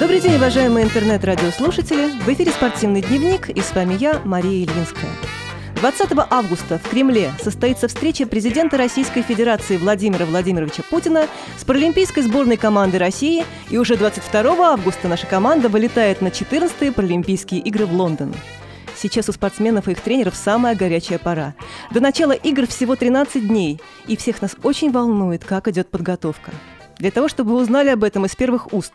Добрый 0.00 0.18
день, 0.18 0.36
уважаемые 0.36 0.86
интернет-радиослушатели! 0.86 2.12
В 2.24 2.28
эфире 2.30 2.52
«Спортивный 2.52 3.02
дневник» 3.02 3.50
и 3.50 3.60
с 3.60 3.74
вами 3.74 3.98
я, 4.00 4.18
Мария 4.24 4.64
Ильинская. 4.64 5.10
20 5.74 6.12
августа 6.30 6.78
в 6.78 6.88
Кремле 6.88 7.30
состоится 7.38 7.86
встреча 7.86 8.26
президента 8.26 8.78
Российской 8.78 9.20
Федерации 9.20 9.76
Владимира 9.76 10.24
Владимировича 10.24 10.84
Путина 10.88 11.26
с 11.58 11.64
паралимпийской 11.64 12.22
сборной 12.22 12.56
команды 12.56 12.96
России, 12.96 13.44
и 13.68 13.76
уже 13.76 13.98
22 13.98 14.72
августа 14.72 15.06
наша 15.06 15.26
команда 15.26 15.68
вылетает 15.68 16.22
на 16.22 16.28
14-е 16.28 16.92
Паралимпийские 16.92 17.60
игры 17.60 17.84
в 17.84 17.92
Лондон. 17.92 18.34
Сейчас 18.96 19.28
у 19.28 19.32
спортсменов 19.32 19.86
и 19.86 19.92
их 19.92 20.00
тренеров 20.00 20.34
самая 20.34 20.74
горячая 20.74 21.18
пора. 21.18 21.54
До 21.90 22.00
начала 22.00 22.32
игр 22.32 22.66
всего 22.66 22.96
13 22.96 23.46
дней, 23.46 23.78
и 24.06 24.16
всех 24.16 24.40
нас 24.40 24.56
очень 24.62 24.92
волнует, 24.92 25.44
как 25.44 25.68
идет 25.68 25.90
подготовка. 25.90 26.52
Для 27.00 27.10
того, 27.10 27.28
чтобы 27.28 27.52
вы 27.52 27.62
узнали 27.62 27.88
об 27.88 28.04
этом 28.04 28.26
из 28.26 28.36
первых 28.36 28.74
уст. 28.74 28.92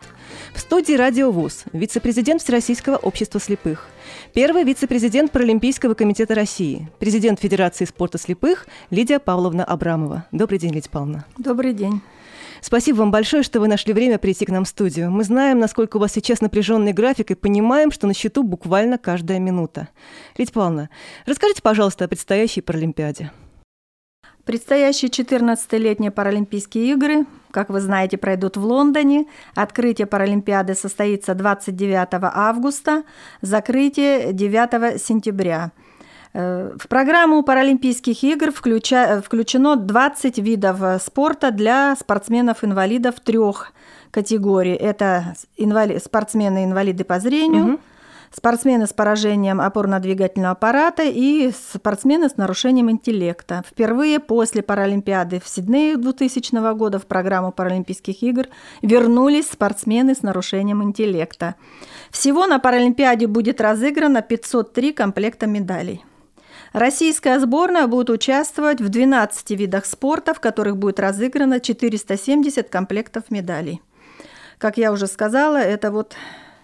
В 0.54 0.60
студии 0.60 0.92
«Радио 0.92 1.32
ВУЗ» 1.32 1.64
вице-президент 1.72 2.40
Всероссийского 2.40 2.96
общества 2.96 3.40
слепых, 3.40 3.88
первый 4.32 4.62
вице-президент 4.62 5.32
Паралимпийского 5.32 5.94
комитета 5.94 6.36
России, 6.36 6.88
президент 7.00 7.40
Федерации 7.40 7.84
спорта 7.84 8.16
слепых 8.16 8.68
Лидия 8.90 9.18
Павловна 9.18 9.64
Абрамова. 9.64 10.24
Добрый 10.30 10.60
день, 10.60 10.72
Лидия 10.72 10.88
Павловна. 10.88 11.24
Добрый 11.36 11.74
день. 11.74 12.00
Спасибо 12.60 12.98
вам 12.98 13.10
большое, 13.10 13.42
что 13.42 13.58
вы 13.58 13.66
нашли 13.66 13.92
время 13.92 14.18
прийти 14.18 14.44
к 14.44 14.50
нам 14.50 14.64
в 14.64 14.68
студию. 14.68 15.10
Мы 15.10 15.24
знаем, 15.24 15.58
насколько 15.58 15.96
у 15.96 16.00
вас 16.00 16.12
сейчас 16.12 16.40
напряженный 16.40 16.92
график 16.92 17.32
и 17.32 17.34
понимаем, 17.34 17.90
что 17.90 18.06
на 18.06 18.14
счету 18.14 18.44
буквально 18.44 18.98
каждая 18.98 19.40
минута. 19.40 19.88
Лидия 20.38 20.52
Павловна, 20.52 20.90
расскажите, 21.26 21.60
пожалуйста, 21.60 22.04
о 22.04 22.08
предстоящей 22.08 22.60
Паралимпиаде. 22.60 23.32
Предстоящие 24.46 25.10
14-летние 25.10 26.12
Паралимпийские 26.12 26.92
игры, 26.92 27.26
как 27.50 27.68
вы 27.68 27.80
знаете, 27.80 28.16
пройдут 28.16 28.56
в 28.56 28.64
Лондоне. 28.64 29.26
Открытие 29.56 30.06
Паралимпиады 30.06 30.76
состоится 30.76 31.34
29 31.34 32.08
августа, 32.32 33.02
закрытие 33.42 34.32
9 34.32 35.02
сентября. 35.02 35.72
Э, 36.32 36.76
в 36.78 36.86
программу 36.86 37.42
Паралимпийских 37.42 38.22
игр 38.22 38.52
включа, 38.52 39.20
включено 39.20 39.74
20 39.74 40.38
видов 40.38 41.02
спорта 41.02 41.50
для 41.50 41.96
спортсменов-инвалидов 41.96 43.16
трех 43.18 43.72
категорий. 44.12 44.74
Это 44.74 45.34
инвали... 45.56 45.98
спортсмены-инвалиды 45.98 47.02
по 47.02 47.18
зрению, 47.18 47.64
угу 47.64 47.80
спортсмены 48.30 48.86
с 48.86 48.92
поражением 48.92 49.60
опорно-двигательного 49.60 50.52
аппарата 50.52 51.02
и 51.02 51.50
спортсмены 51.72 52.28
с 52.28 52.36
нарушением 52.36 52.90
интеллекта. 52.90 53.62
Впервые 53.68 54.20
после 54.20 54.62
Паралимпиады 54.62 55.40
в 55.40 55.48
Сиднее 55.48 55.96
2000 55.96 56.74
года 56.74 56.98
в 56.98 57.06
программу 57.06 57.52
Паралимпийских 57.52 58.22
игр 58.22 58.46
вернулись 58.82 59.50
спортсмены 59.50 60.14
с 60.14 60.22
нарушением 60.22 60.82
интеллекта. 60.82 61.54
Всего 62.10 62.46
на 62.46 62.58
Паралимпиаде 62.58 63.26
будет 63.26 63.60
разыграно 63.60 64.22
503 64.22 64.92
комплекта 64.92 65.46
медалей. 65.46 66.04
Российская 66.72 67.40
сборная 67.40 67.86
будет 67.86 68.10
участвовать 68.10 68.80
в 68.80 68.88
12 68.88 69.50
видах 69.52 69.86
спорта, 69.86 70.34
в 70.34 70.40
которых 70.40 70.76
будет 70.76 71.00
разыграно 71.00 71.60
470 71.60 72.68
комплектов 72.68 73.30
медалей. 73.30 73.80
Как 74.58 74.78
я 74.78 74.92
уже 74.92 75.06
сказала, 75.06 75.56
это 75.56 75.90
вот 75.90 76.16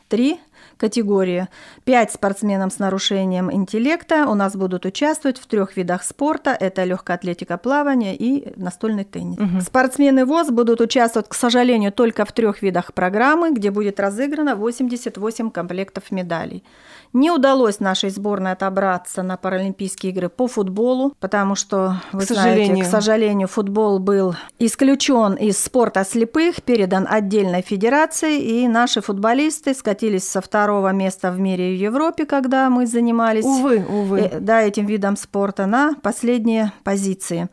три 0.08 0.40
категории. 0.82 1.46
Пять 1.84 2.10
спортсменов 2.12 2.72
с 2.72 2.80
нарушением 2.80 3.52
интеллекта 3.52 4.26
у 4.26 4.34
нас 4.34 4.56
будут 4.56 4.84
участвовать 4.84 5.38
в 5.38 5.46
трех 5.46 5.76
видах 5.76 6.02
спорта. 6.02 6.50
Это 6.58 6.82
легкая 6.82 7.16
атлетика, 7.16 7.56
плавание 7.56 8.16
и 8.16 8.52
настольный 8.56 9.04
теннис. 9.04 9.38
Угу. 9.38 9.60
Спортсмены 9.60 10.26
ВОЗ 10.26 10.50
будут 10.50 10.80
участвовать, 10.80 11.28
к 11.28 11.34
сожалению, 11.34 11.92
только 11.92 12.24
в 12.24 12.32
трех 12.32 12.62
видах 12.62 12.94
программы, 12.94 13.52
где 13.52 13.70
будет 13.70 14.00
разыграно 14.00 14.56
88 14.56 15.52
комплектов 15.52 16.10
медалей. 16.10 16.64
Не 17.12 17.30
удалось 17.30 17.78
нашей 17.78 18.10
сборной 18.10 18.52
отобраться 18.52 19.22
на 19.22 19.36
Паралимпийские 19.36 20.12
игры 20.12 20.30
по 20.30 20.48
футболу, 20.48 21.14
потому 21.20 21.54
что, 21.54 22.00
вы 22.12 22.20
к 22.20 22.24
знаете, 22.24 22.34
сожалению. 22.34 22.84
к 22.84 22.88
сожалению, 22.88 23.48
футбол 23.48 23.98
был 23.98 24.34
исключен 24.58 25.34
из 25.34 25.62
спорта 25.62 26.04
слепых, 26.04 26.62
передан 26.62 27.06
отдельной 27.08 27.60
федерации, 27.60 28.40
и 28.40 28.66
наши 28.66 29.02
футболисты 29.02 29.74
скатились 29.74 30.26
со 30.26 30.40
второго 30.40 30.71
места 30.92 31.30
в 31.30 31.38
мире 31.38 31.74
и 31.74 31.76
в 31.76 31.80
Европе, 31.80 32.26
когда 32.26 32.70
мы 32.70 32.86
занимались 32.86 33.44
увы, 33.44 33.84
увы. 33.88 34.20
Э, 34.20 34.40
да, 34.40 34.62
этим 34.62 34.86
видом 34.86 35.16
спорта, 35.16 35.66
на 35.66 35.94
последние 36.02 36.72
позиции. 36.84 37.48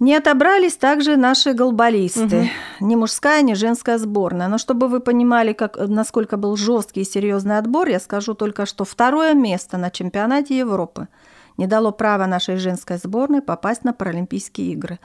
Не 0.00 0.14
отобрались 0.14 0.76
также 0.76 1.16
наши 1.16 1.54
голболисты, 1.54 2.24
угу. 2.24 2.86
ни 2.86 2.94
мужская, 2.94 3.42
ни 3.42 3.54
женская 3.54 3.98
сборная. 3.98 4.48
Но 4.48 4.58
чтобы 4.58 4.88
вы 4.88 5.00
понимали, 5.00 5.52
как, 5.52 5.76
насколько 5.76 6.36
был 6.36 6.56
жесткий 6.56 7.00
и 7.00 7.04
серьезный 7.04 7.58
отбор, 7.58 7.88
я 7.88 7.98
скажу 7.98 8.34
только, 8.34 8.64
что 8.64 8.84
второе 8.84 9.34
место 9.34 9.76
на 9.76 9.90
чемпионате 9.90 10.56
Европы 10.56 11.08
не 11.56 11.66
дало 11.66 11.90
права 11.90 12.26
нашей 12.26 12.56
женской 12.56 12.98
сборной 12.98 13.42
попасть 13.42 13.84
на 13.84 13.92
Паралимпийские 13.92 14.72
игры. 14.72 15.00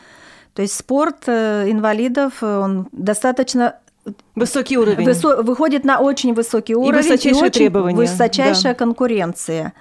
То 0.54 0.62
есть 0.62 0.76
спорт 0.76 1.24
э, 1.26 1.66
инвалидов, 1.72 2.44
он 2.44 2.88
достаточно 2.92 3.78
Высокий 4.36 4.78
уровень. 4.78 5.08
Высо- 5.08 5.42
выходит 5.42 5.86
на 5.86 6.00
очень 6.00 6.34
высокий 6.34 6.76
уровень. 6.76 7.00
И 7.00 7.04
высочайшие 7.04 7.32
и 7.32 7.44
очень 7.44 7.52
требования. 7.52 7.96
Высочайшая 7.96 8.74
да. 8.74 8.80
конкуренция. 8.80 9.74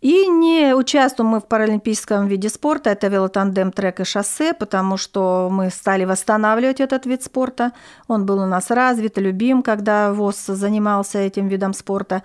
И 0.00 0.28
не 0.28 0.74
участвуем 0.74 1.30
мы 1.30 1.40
в 1.40 1.44
паралимпийском 1.46 2.26
виде 2.26 2.48
спорта, 2.48 2.90
это 2.90 3.08
велотандем, 3.08 3.70
трек 3.70 4.00
и 4.00 4.04
шоссе, 4.04 4.54
потому 4.54 4.96
что 4.96 5.50
мы 5.52 5.68
стали 5.68 6.06
восстанавливать 6.06 6.80
этот 6.80 7.04
вид 7.04 7.22
спорта. 7.22 7.72
Он 8.08 8.24
был 8.24 8.38
у 8.38 8.46
нас 8.46 8.70
развит, 8.70 9.18
любим, 9.18 9.62
когда 9.62 10.14
ВОЗ 10.14 10.46
занимался 10.46 11.18
этим 11.18 11.48
видом 11.48 11.74
спорта. 11.74 12.22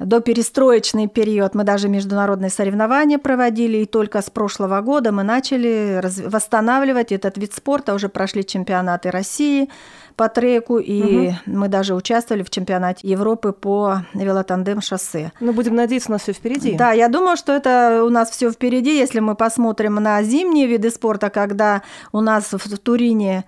До 0.00 0.18
перестроечный 0.18 1.06
период 1.06 1.54
мы 1.54 1.62
даже 1.62 1.88
международные 1.88 2.50
соревнования 2.50 3.18
проводили, 3.18 3.78
и 3.78 3.86
только 3.86 4.20
с 4.20 4.28
прошлого 4.28 4.80
года 4.80 5.12
мы 5.12 5.22
начали 5.22 6.02
восстанавливать 6.26 7.12
этот 7.12 7.38
вид 7.38 7.54
спорта, 7.54 7.94
уже 7.94 8.08
прошли 8.08 8.44
чемпионаты 8.44 9.12
России 9.12 9.70
по 10.16 10.28
треку, 10.28 10.78
и 10.78 11.28
угу. 11.28 11.36
мы 11.46 11.68
даже 11.68 11.94
участвовали 11.94 12.42
в 12.42 12.50
чемпионате 12.50 13.08
Европы 13.08 13.52
по 13.52 14.02
велотандем-шоссе. 14.14 15.32
Ну, 15.40 15.52
будем 15.52 15.74
надеяться, 15.74 16.10
у 16.10 16.12
нас 16.12 16.22
все 16.22 16.32
впереди. 16.32 16.74
Да, 16.76 16.92
я 16.92 17.08
думаю, 17.08 17.36
что 17.36 17.52
это 17.52 18.02
у 18.04 18.10
нас 18.10 18.30
все 18.30 18.50
впереди, 18.50 18.96
если 18.96 19.20
мы 19.20 19.34
посмотрим 19.34 19.94
на 19.94 20.22
зимние 20.22 20.66
виды 20.66 20.90
спорта, 20.90 21.30
когда 21.30 21.82
у 22.12 22.20
нас 22.20 22.52
в 22.52 22.78
Турине 22.78 23.44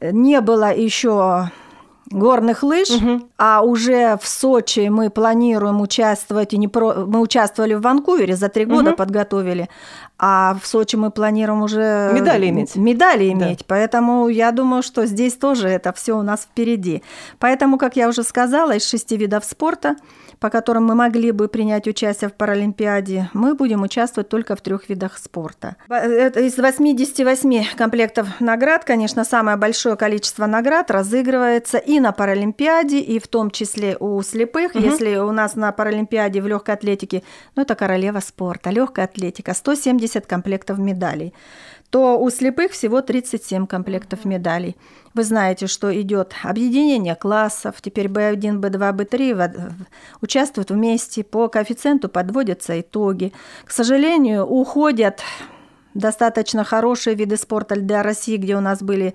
не 0.00 0.40
было 0.40 0.74
еще 0.74 1.50
горных 2.10 2.62
лыж, 2.62 2.90
угу. 2.90 3.28
а 3.38 3.62
уже 3.62 4.18
в 4.20 4.28
Сочи 4.28 4.88
мы 4.88 5.10
планируем 5.10 5.80
участвовать, 5.80 6.52
и 6.52 6.58
не 6.58 6.68
про... 6.68 7.06
мы 7.06 7.20
участвовали 7.20 7.74
в 7.74 7.80
Ванкувере, 7.80 8.36
за 8.36 8.48
три 8.48 8.64
года 8.64 8.90
угу. 8.90 8.96
подготовили, 8.96 9.68
а 10.18 10.56
в 10.60 10.66
Сочи 10.66 10.96
мы 10.96 11.10
планируем 11.10 11.62
уже... 11.62 12.10
Медали 12.12 12.48
иметь. 12.48 12.76
Медали 12.76 13.30
иметь, 13.32 13.58
да. 13.58 13.64
поэтому 13.68 14.28
я 14.28 14.52
думаю, 14.52 14.82
что 14.82 15.06
здесь 15.06 15.34
тоже 15.34 15.68
это 15.68 15.92
все 15.92 16.16
у 16.16 16.22
нас 16.22 16.42
впереди. 16.42 17.02
Поэтому, 17.38 17.78
как 17.78 17.96
я 17.96 18.08
уже 18.08 18.22
сказала, 18.22 18.72
из 18.76 18.86
шести 18.86 19.16
видов 19.16 19.44
спорта– 19.44 19.96
по 20.42 20.50
которым 20.50 20.86
мы 20.86 20.96
могли 20.96 21.30
бы 21.30 21.46
принять 21.46 21.86
участие 21.86 22.28
в 22.28 22.32
Паралимпиаде, 22.34 23.30
мы 23.32 23.54
будем 23.54 23.82
участвовать 23.82 24.28
только 24.28 24.56
в 24.56 24.60
трех 24.60 24.88
видах 24.88 25.16
спорта. 25.16 25.76
Из 25.88 26.58
88 26.58 27.76
комплектов 27.76 28.26
наград, 28.40 28.84
конечно, 28.84 29.24
самое 29.24 29.56
большое 29.56 29.94
количество 29.94 30.46
наград 30.46 30.90
разыгрывается 30.90 31.78
и 31.78 31.91
на 32.00 32.12
Паралимпиаде, 32.12 33.00
и 33.00 33.18
в 33.18 33.28
том 33.28 33.50
числе 33.50 33.96
у 33.98 34.20
слепых. 34.22 34.74
Угу. 34.74 34.84
Если 34.84 35.16
у 35.16 35.32
нас 35.32 35.56
на 35.56 35.72
Паралимпиаде 35.72 36.40
в 36.40 36.46
легкой 36.46 36.74
атлетике, 36.74 37.22
ну 37.56 37.62
это 37.62 37.74
королева 37.74 38.20
спорта, 38.20 38.70
легкая 38.70 39.06
атлетика, 39.06 39.54
170 39.54 40.26
комплектов 40.26 40.78
медалей 40.78 41.32
то 41.92 42.18
у 42.18 42.30
слепых 42.30 42.72
всего 42.72 43.02
37 43.02 43.66
комплектов 43.66 44.24
медалей. 44.24 44.76
Вы 45.12 45.24
знаете, 45.24 45.66
что 45.66 45.92
идет 46.00 46.32
объединение 46.42 47.14
классов, 47.14 47.74
теперь 47.82 48.06
B1, 48.06 48.60
B2, 48.60 48.96
B3 48.96 49.72
участвуют 50.22 50.70
вместе, 50.70 51.22
по 51.22 51.48
коэффициенту 51.48 52.08
подводятся 52.08 52.80
итоги. 52.80 53.34
К 53.66 53.70
сожалению, 53.70 54.46
уходят 54.46 55.20
достаточно 55.94 56.64
хорошие 56.64 57.14
виды 57.14 57.36
спорта 57.36 57.76
для 57.76 58.02
России, 58.02 58.36
где 58.36 58.56
у 58.56 58.60
нас 58.60 58.82
были 58.82 59.14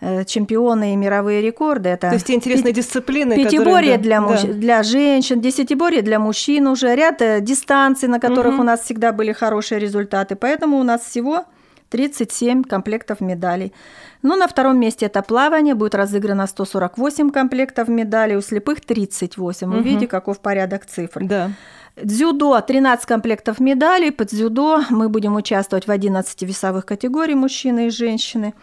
э, 0.00 0.24
чемпионы 0.24 0.92
и 0.92 0.96
мировые 0.96 1.42
рекорды. 1.42 1.90
Это 1.90 2.08
То 2.08 2.14
есть 2.14 2.26
те 2.26 2.34
интересные 2.34 2.74
пяти, 2.74 2.86
дисциплины, 2.86 3.36
Пятиборье 3.36 3.96
которые... 3.96 3.98
для, 3.98 4.20
муж... 4.20 4.42
да. 4.42 4.52
для 4.52 4.82
женщин, 4.82 5.40
десятиборье 5.40 6.02
для 6.02 6.18
мужчин 6.18 6.66
уже, 6.66 6.94
ряд 6.94 7.22
э, 7.22 7.40
дистанций, 7.40 8.08
на 8.08 8.20
которых 8.20 8.54
угу. 8.54 8.62
у 8.62 8.64
нас 8.64 8.80
всегда 8.82 9.12
были 9.12 9.32
хорошие 9.32 9.78
результаты. 9.78 10.36
Поэтому 10.36 10.78
у 10.78 10.82
нас 10.82 11.02
всего 11.02 11.44
37 11.92 12.64
комплектов 12.64 13.20
медалей. 13.20 13.72
Ну, 14.22 14.36
на 14.36 14.48
втором 14.48 14.80
месте 14.80 15.06
это 15.06 15.22
плавание, 15.22 15.74
будет 15.74 15.94
разыграно 15.94 16.46
148 16.46 17.30
комплектов 17.30 17.88
медалей, 17.88 18.36
у 18.36 18.40
слепых 18.40 18.80
38. 18.80 19.68
Вы 19.68 19.76
угу. 19.76 19.84
видите, 19.84 20.06
каков 20.06 20.40
порядок 20.40 20.86
цифр. 20.86 21.24
Да. 21.24 21.50
Дзюдо 22.02 22.58
13 22.60 23.04
комплектов 23.04 23.60
медалей. 23.60 24.10
Под 24.10 24.28
дзюдо 24.28 24.82
мы 24.88 25.10
будем 25.10 25.36
участвовать 25.36 25.86
в 25.86 25.90
11 25.90 26.42
весовых 26.42 26.86
категорий 26.86 27.34
мужчины 27.34 27.88
и 27.88 27.90
женщины. 27.90 28.54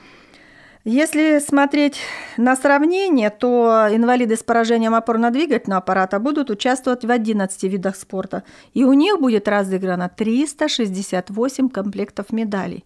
Если 0.86 1.40
смотреть 1.40 2.00
на 2.38 2.56
сравнение, 2.56 3.30
то 3.30 3.88
инвалиды 3.92 4.38
с 4.38 4.44
поражением 4.44 4.96
опорно-двигательного 4.96 5.80
аппарата 5.80 6.20
будут 6.20 6.50
участвовать 6.50 7.06
в 7.06 7.12
11 7.12 7.64
видах 7.64 7.96
спорта, 7.96 8.44
и 8.74 8.86
у 8.86 8.94
них 8.94 9.20
будет 9.20 9.48
разыграно 9.48 10.10
368 10.10 11.70
комплектов 11.70 12.32
медалей. 12.32 12.86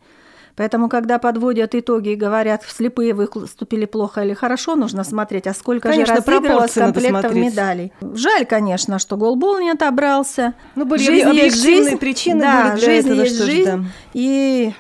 Поэтому, 0.56 0.88
когда 0.88 1.18
подводят 1.18 1.74
итоги 1.74 2.10
и 2.10 2.16
говорят, 2.16 2.64
слепые 2.64 3.14
выступили 3.14 3.86
плохо 3.86 4.24
или 4.24 4.34
хорошо, 4.34 4.76
нужно 4.76 5.04
смотреть, 5.04 5.48
а 5.48 5.54
сколько 5.54 5.90
конечно, 5.90 6.16
же 6.16 6.22
разыгрывалось 6.22 6.74
комплектов 6.74 7.34
медалей. 7.34 7.92
Жаль, 8.02 8.46
конечно, 8.46 9.00
что 9.00 9.18
голбол 9.18 9.60
не 9.60 9.72
отобрался. 9.72 10.54
Ну, 10.76 10.86
были 10.86 11.04
жизнь 11.04 11.28
объективные 11.28 11.84
жизнь. 11.84 11.98
причины 11.98 12.42
да, 12.42 12.64
были 12.64 12.80
для 12.80 12.86
жизнь 12.86 13.10
этого, 13.10 13.24
есть 13.24 13.36
что 13.36 13.46
жизнь. 13.46 13.66
Да. 13.66 13.80
И 14.14 14.74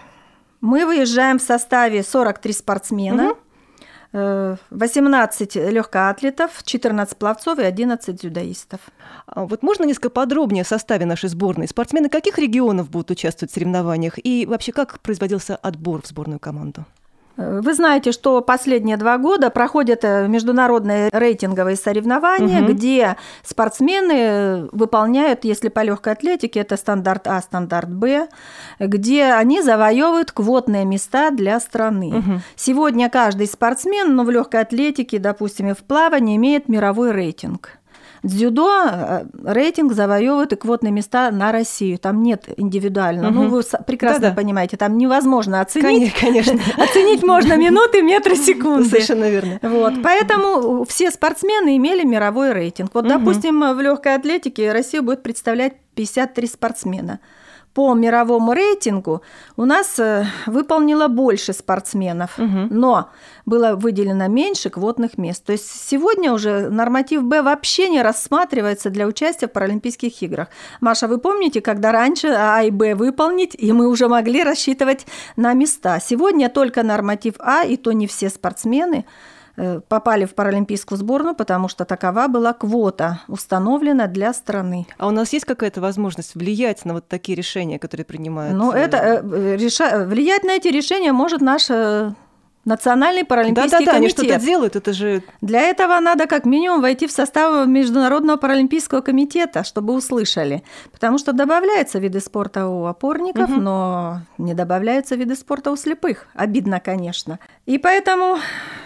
мы 0.62 0.86
выезжаем 0.86 1.40
в 1.40 1.42
составе 1.42 2.04
43 2.04 2.54
спортсмена. 2.54 3.32
Угу. 3.32 3.38
18 4.14 5.56
легкоатлетов, 5.56 6.64
14 6.64 7.18
пловцов 7.18 7.58
и 7.58 7.64
11 7.64 8.16
дзюдоистов. 8.16 8.80
А 9.26 9.46
вот 9.46 9.64
можно 9.64 9.86
несколько 9.86 10.12
подробнее 10.12 10.64
в 10.64 10.68
составе 10.68 11.06
нашей 11.06 11.30
сборной? 11.30 11.68
Спортсмены 11.68 12.10
каких 12.10 12.38
регионов 12.38 12.92
будут 12.92 13.10
участвовать 13.12 13.52
в 13.52 13.54
соревнованиях? 13.56 14.20
И 14.24 14.46
вообще, 14.46 14.72
как 14.72 15.00
производился 15.00 15.56
отбор 15.56 16.04
в 16.04 16.08
сборную 16.08 16.40
команду? 16.40 16.86
Вы 17.36 17.74
знаете, 17.74 18.12
что 18.12 18.42
последние 18.42 18.96
два 18.96 19.18
года 19.18 19.50
проходят 19.50 20.04
э, 20.04 20.28
международные 20.28 21.10
рейтинговые 21.12 21.76
соревнования, 21.76 22.62
угу. 22.62 22.74
где 22.74 23.18
спортсмены 23.44 24.70
выполняют, 24.72 25.44
если 25.44 25.70
по 25.70 25.82
легкой 25.82 26.14
атлетике, 26.14 26.60
это 26.60 26.78
стандарт 26.78 27.28
А, 27.28 27.42
стандарт 27.42 27.90
Б, 27.90 28.28
где 28.80 29.26
они 29.26 29.64
завоевывают 29.64 30.32
квотные 30.32 30.86
места 30.86 31.32
для 31.32 31.60
страны. 31.60 32.18
Угу. 32.18 32.42
Сегодня 32.56 33.10
каждый 33.10 33.48
спортсмен, 33.48 34.16
ну, 34.16 34.26
в 34.26 34.30
легкой 34.30 34.62
атлетике, 34.62 35.18
допустим, 35.18 35.70
и 35.70 35.74
в 35.74 35.80
плавании, 35.80 36.36
имеет 36.36 36.70
мировой 36.70 37.12
рейтинг. 37.12 37.80
Дзюдо 38.24 38.70
э, 38.86 39.26
рейтинг 39.44 39.94
завоевывает 39.94 40.54
и 40.54 40.56
квотные 40.56 40.92
места 40.92 41.30
на 41.32 41.52
Россию. 41.52 41.98
Там 41.98 42.24
нет 42.24 42.46
индивидуально. 42.56 43.30
Угу. 43.30 43.36
Ну, 43.36 43.50
вы 43.50 43.64
прекрасно 43.86 44.22
Да-да. 44.22 44.36
понимаете, 44.36 44.78
там 44.78 44.98
невозможно 44.98 45.60
оценить. 45.60 46.14
Конечно. 46.14 46.54
Оценить 46.78 47.22
можно 47.24 47.58
минуты, 47.58 48.02
метры, 48.02 48.36
секунды. 48.36 48.90
Совершенно 48.90 49.30
верно. 49.30 49.60
Вот. 49.62 49.96
Поэтому 50.02 50.86
все 50.86 51.12
спортсмены 51.12 51.76
имели 51.76 52.06
мировой 52.06 52.54
рейтинг. 52.54 52.92
Вот, 52.94 53.08
допустим, 53.08 53.60
в 53.76 53.82
легкой 53.82 54.16
атлетике 54.16 54.72
Россию 54.72 55.04
будет 55.04 55.22
представлять 55.22 55.74
53 55.96 56.48
спортсмена 56.48 57.20
по 57.74 57.94
мировому 57.96 58.54
рейтингу 58.54 59.24
у 59.58 59.66
нас 59.66 59.98
э, 60.00 60.26
выполнило 60.46 61.08
больше 61.08 61.54
спортсменов, 61.54 62.38
угу. 62.38 62.68
но 62.70 63.10
было 63.46 63.76
выделено 63.76 64.28
меньше 64.28 64.70
квотных 64.70 65.18
мест. 65.18 65.44
То 65.44 65.54
есть 65.54 65.90
сегодня 65.90 66.32
уже 66.34 66.70
норматив 66.70 67.24
Б 67.24 67.42
вообще 67.42 67.90
не 67.90 68.02
рассматривается 68.02 68.90
для 68.90 69.08
участия 69.08 69.48
в 69.48 69.52
Паралимпийских 69.52 70.22
играх. 70.22 70.50
Маша, 70.82 71.08
вы 71.08 71.18
помните, 71.18 71.62
когда 71.62 71.92
раньше 71.92 72.28
А 72.28 72.62
и 72.62 72.70
Б 72.70 72.94
выполнить, 72.94 73.56
и 73.56 73.72
мы 73.72 73.88
уже 73.88 74.08
могли 74.08 74.44
рассчитывать 74.44 75.08
на 75.36 75.54
места. 75.54 76.00
Сегодня 76.00 76.50
только 76.50 76.84
норматив 76.84 77.36
А, 77.40 77.64
и 77.64 77.78
то 77.78 77.92
не 77.92 78.06
все 78.06 78.30
спортсмены 78.30 79.06
попали 79.88 80.26
в 80.26 80.34
паралимпийскую 80.34 80.98
сборную, 80.98 81.36
потому 81.36 81.68
что 81.68 81.86
такова 81.86 82.28
была 82.28 82.54
квота, 82.54 83.22
установлена 83.28 84.08
для 84.08 84.34
страны. 84.34 84.88
А 84.98 85.08
у 85.08 85.12
нас 85.12 85.32
есть 85.34 85.46
какая-то 85.46 85.82
возможность 85.82 86.36
влиять 86.36 86.86
на 86.86 86.94
вот 86.94 87.08
такие 87.08 87.36
решения, 87.36 87.78
которые 87.80 88.06
принимают? 88.06 88.56
Ну, 88.56 88.72
это 88.72 88.98
э, 88.98 89.56
реша... 89.58 90.06
влиять 90.06 90.44
на 90.44 90.52
эти 90.52 90.70
решения 90.70 91.14
может 91.14 91.42
наш 91.42 91.70
э, 91.70 92.14
Национальный 92.66 93.26
паралимпийский 93.26 93.72
да, 93.72 93.80
да, 93.80 93.86
да, 93.86 93.92
комитет. 93.92 94.20
они 94.20 94.28
что-то 94.28 94.46
делают, 94.46 94.76
это 94.78 94.94
же... 94.94 95.22
Для 95.42 95.62
этого 95.62 96.00
надо 96.00 96.28
как 96.28 96.46
минимум 96.46 96.82
войти 96.82 97.08
в 97.08 97.12
состав 97.12 97.68
Международного 97.68 98.38
паралимпийского 98.38 99.02
комитета, 99.02 99.66
чтобы 99.66 99.94
услышали. 99.94 100.64
Потому 100.94 101.18
что 101.18 101.34
добавляются 101.34 102.00
виды 102.00 102.22
спорта 102.22 102.68
у 102.68 102.86
опорников, 102.86 103.50
угу. 103.50 103.60
но 103.60 104.22
не 104.38 104.54
добавляются 104.54 105.16
виды 105.16 105.36
спорта 105.36 105.72
у 105.72 105.76
слепых. 105.76 106.28
Обидно, 106.36 106.80
конечно. 106.80 107.40
И 107.66 107.78
поэтому 107.78 108.38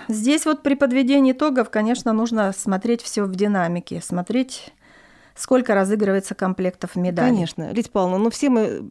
здесь 0.07 0.45
вот 0.45 0.63
при 0.63 0.73
подведении 0.73 1.33
итогов, 1.33 1.69
конечно, 1.69 2.13
нужно 2.13 2.53
смотреть 2.53 3.03
все 3.03 3.23
в 3.23 3.35
динамике, 3.35 4.01
смотреть 4.01 4.73
сколько 5.35 5.75
разыгрывается 5.75 6.33
комплектов 6.33 6.95
медалей. 6.95 7.35
Конечно, 7.35 7.71
Лидия 7.71 7.91
Павловна, 7.91 8.17
ну 8.17 8.29
все 8.31 8.49
мы 8.49 8.89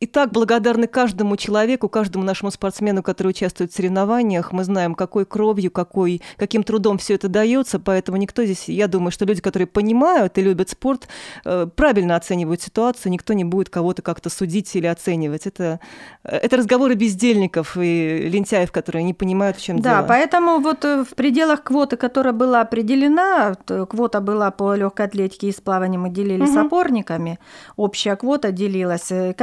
и 0.00 0.06
так 0.06 0.32
благодарны 0.32 0.86
каждому 0.86 1.36
человеку, 1.36 1.88
каждому 1.88 2.24
нашему 2.24 2.50
спортсмену, 2.50 3.02
который 3.02 3.28
участвует 3.28 3.70
в 3.70 3.76
соревнованиях. 3.76 4.50
Мы 4.50 4.64
знаем, 4.64 4.94
какой 4.94 5.26
кровью, 5.26 5.70
какой, 5.70 6.22
каким 6.36 6.62
трудом 6.62 6.96
все 6.96 7.14
это 7.14 7.28
дается, 7.28 7.78
поэтому 7.78 8.16
никто 8.16 8.42
здесь, 8.44 8.68
я 8.68 8.88
думаю, 8.88 9.10
что 9.12 9.26
люди, 9.26 9.42
которые 9.42 9.66
понимают 9.66 10.38
и 10.38 10.42
любят 10.42 10.70
спорт, 10.70 11.08
э, 11.44 11.66
правильно 11.76 12.16
оценивают 12.16 12.62
ситуацию, 12.62 13.12
никто 13.12 13.34
не 13.34 13.44
будет 13.44 13.68
кого-то 13.68 14.00
как-то 14.00 14.30
судить 14.30 14.74
или 14.74 14.86
оценивать. 14.86 15.46
Это, 15.46 15.80
это 16.22 16.56
разговоры 16.56 16.94
бездельников 16.94 17.76
и 17.76 18.28
лентяев, 18.32 18.72
которые 18.72 19.04
не 19.04 19.12
понимают, 19.12 19.58
в 19.58 19.62
чем 19.62 19.80
да, 19.80 19.82
дело. 19.82 20.02
Да, 20.02 20.08
поэтому 20.08 20.60
вот 20.60 20.82
э, 20.86 21.04
в 21.04 21.14
пределах 21.14 21.62
квоты, 21.62 21.98
которая 21.98 22.32
была 22.32 22.62
определена, 22.62 23.54
квота 23.88 24.22
была 24.22 24.50
по 24.50 24.74
легкой 24.74 25.06
атлетике 25.06 25.48
и 25.48 25.52
сплаванию 25.52 26.00
мы 26.00 26.08
делили 26.08 26.44
угу. 26.44 26.52
с 26.52 26.56
опорниками, 26.56 27.38
общая 27.76 28.16
квота 28.16 28.50
делилась. 28.50 29.12
Э, 29.12 29.34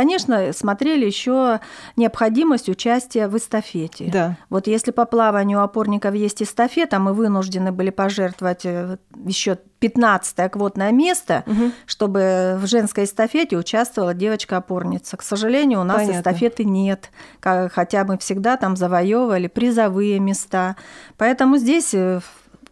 смотрели 0.54 1.06
еще 1.06 1.60
необходимость 1.96 2.70
участия 2.70 3.28
в 3.28 3.38
эстафете. 3.38 4.10
Да. 4.12 4.38
Вот 4.50 4.68
если 4.68 4.92
по 4.92 5.06
плаванию 5.06 5.62
опорников 5.62 6.14
есть 6.16 6.42
эстафета, 6.42 7.00
мы 7.00 7.14
вынуждены 7.14 7.72
были 7.72 7.90
пожертвовать 7.90 8.66
э, 8.66 8.98
еще 9.26 9.58
15 9.80 10.52
квотное 10.52 10.92
место, 10.92 11.44
угу. 11.46 11.72
чтобы 11.86 12.58
в 12.60 12.68
женской 12.68 13.04
эстафете 13.04 13.58
участвовала 13.58 14.14
девочка-опорница. 14.14 15.18
К 15.18 15.22
сожалению, 15.22 15.82
у 15.82 15.84
нас 15.84 15.98
Понятно. 15.98 16.20
эстафеты 16.20 16.64
нет, 16.64 17.12
хотя 17.42 18.04
мы 18.04 18.18
всегда 18.18 18.58
там 18.58 18.76
завоевывали 18.76 19.48
призовые 19.48 20.20
места. 20.20 20.76
Поэтому 21.18 21.58
здесь 21.58 21.94
э, 21.94 22.22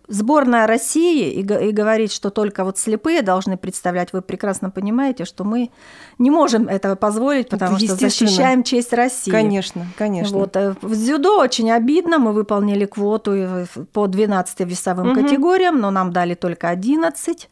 сборная 0.08 0.68
России 0.68 1.32
и, 1.32 1.40
и 1.42 1.72
говорить, 1.72 2.12
что 2.12 2.30
только 2.30 2.64
вот 2.64 2.78
слепые 2.78 3.22
должны 3.22 3.58
представлять, 3.58 4.14
вы 4.14 4.22
прекрасно 4.22 4.70
понимаете, 4.70 5.26
что 5.26 5.44
мы 5.44 5.72
не 6.18 6.32
можем 6.32 6.68
этого 6.68 6.96
позволить, 6.96 7.50
потому 7.50 7.78
что 7.78 7.96
защищаем 7.96 8.64
честь 8.64 8.94
России. 8.94 9.32
Конечно, 9.32 9.86
конечно. 9.98 10.38
Вот. 10.38 10.56
Э, 10.56 10.76
в 10.82 10.94
дзюдо 10.94 11.40
очень 11.40 11.72
обидно, 11.72 12.20
мы 12.20 12.34
выполнили 12.34 12.86
квоту 12.86 13.66
по 13.94 14.08
12 14.08 14.60
весовым 14.62 15.12
угу. 15.12 15.22
категориям, 15.22 15.80
но 15.80 15.92
нам 15.92 16.12
дали 16.12 16.34
только 16.36 16.70
11. 16.70 17.50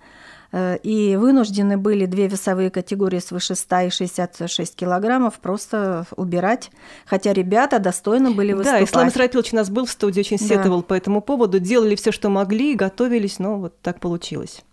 Э, 0.53 0.77
и 0.83 1.15
вынуждены 1.15 1.77
были 1.77 2.05
две 2.05 2.27
весовые 2.27 2.69
категории 2.69 3.17
свыше 3.17 3.55
100 3.55 3.79
и 3.79 3.89
66 3.89 4.75
килограммов 4.75 5.39
просто 5.39 6.05
убирать, 6.15 6.69
хотя 7.05 7.33
ребята 7.33 7.79
достойно 7.79 8.31
были 8.31 8.53
выступать. 8.53 8.81
Да, 8.81 8.85
Ислам 8.85 9.09
Исрапилович 9.09 9.53
у 9.53 9.55
нас 9.55 9.69
был 9.71 9.85
в 9.85 9.91
студии, 9.91 10.19
очень 10.19 10.37
сетовал 10.37 10.81
да. 10.81 10.83
по 10.83 10.93
этому 10.93 11.21
поводу, 11.21 11.59
делали 11.59 11.95
все, 11.95 12.11
что 12.11 12.29
могли, 12.29 12.75
готовились, 12.75 13.39
но 13.39 13.57
вот 13.57 13.81
так 13.81 13.99
получилось. 13.99 14.63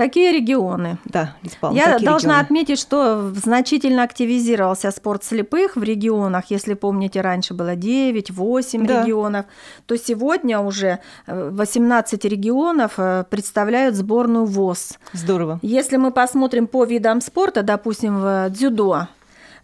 Какие 0.00 0.32
регионы? 0.32 0.96
Да, 1.04 1.36
Павловна, 1.60 1.78
Я 1.78 1.98
должна 1.98 2.30
регионы? 2.30 2.40
отметить, 2.40 2.78
что 2.78 3.34
значительно 3.34 4.02
активизировался 4.02 4.92
спорт 4.92 5.24
слепых 5.24 5.76
в 5.76 5.82
регионах. 5.82 6.46
Если 6.48 6.72
помните, 6.72 7.20
раньше 7.20 7.52
было 7.52 7.74
9-8 7.76 8.86
да. 8.86 9.02
регионов, 9.02 9.44
то 9.84 9.98
сегодня 9.98 10.58
уже 10.60 11.00
18 11.26 12.24
э, 12.24 12.28
регионов 12.30 12.94
э, 12.96 13.24
представляют 13.28 13.94
сборную 13.94 14.46
ВОЗ. 14.46 14.98
Здорово. 15.12 15.58
Если 15.60 15.98
мы 15.98 16.12
посмотрим 16.12 16.66
по 16.66 16.86
видам 16.86 17.20
спорта, 17.20 17.62
допустим, 17.62 18.22
в 18.22 18.48
дзюдо, 18.48 19.08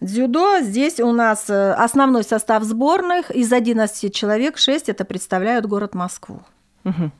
Дзюдо 0.02 0.60
здесь 0.60 1.00
у 1.00 1.12
нас 1.12 1.48
э, 1.48 1.72
основной 1.72 2.24
состав 2.24 2.62
сборных. 2.64 3.30
Из 3.30 3.50
11 3.50 4.14
человек 4.14 4.58
6 4.58 4.90
это 4.90 5.06
представляют 5.06 5.64
город 5.64 5.94
Москву. 5.94 6.42
Угу. 6.84 7.10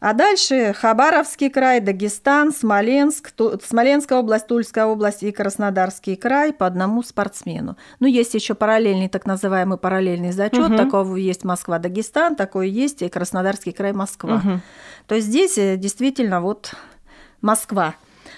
А 0.00 0.12
дальше 0.12 0.74
Хабаровский 0.74 1.50
край, 1.50 1.80
Дагестан, 1.80 2.52
Смоленск, 2.52 3.30
Ту, 3.30 3.58
Смоленская 3.62 4.18
область, 4.18 4.46
Тульская 4.46 4.86
область 4.86 5.22
и 5.22 5.32
Краснодарский 5.32 6.16
край 6.16 6.52
по 6.52 6.66
одному 6.66 7.02
спортсмену. 7.02 7.76
Ну, 8.00 8.06
есть 8.06 8.34
еще 8.34 8.54
параллельный, 8.54 9.08
так 9.08 9.26
называемый 9.26 9.78
параллельный 9.78 10.32
зачет. 10.32 10.70
Угу. 10.70 10.76
Такого 10.76 11.16
есть 11.16 11.44
Москва, 11.44 11.78
Дагестан, 11.78 12.36
такой 12.36 12.68
есть 12.68 13.02
и 13.02 13.08
Краснодарский 13.08 13.72
край, 13.72 13.92
Москва. 13.92 14.36
Угу. 14.36 14.60
То 15.06 15.14
есть 15.14 15.28
здесь 15.28 15.56
э, 15.58 15.76
действительно 15.76 16.40
вот 16.40 16.74
Москва. 17.40 17.94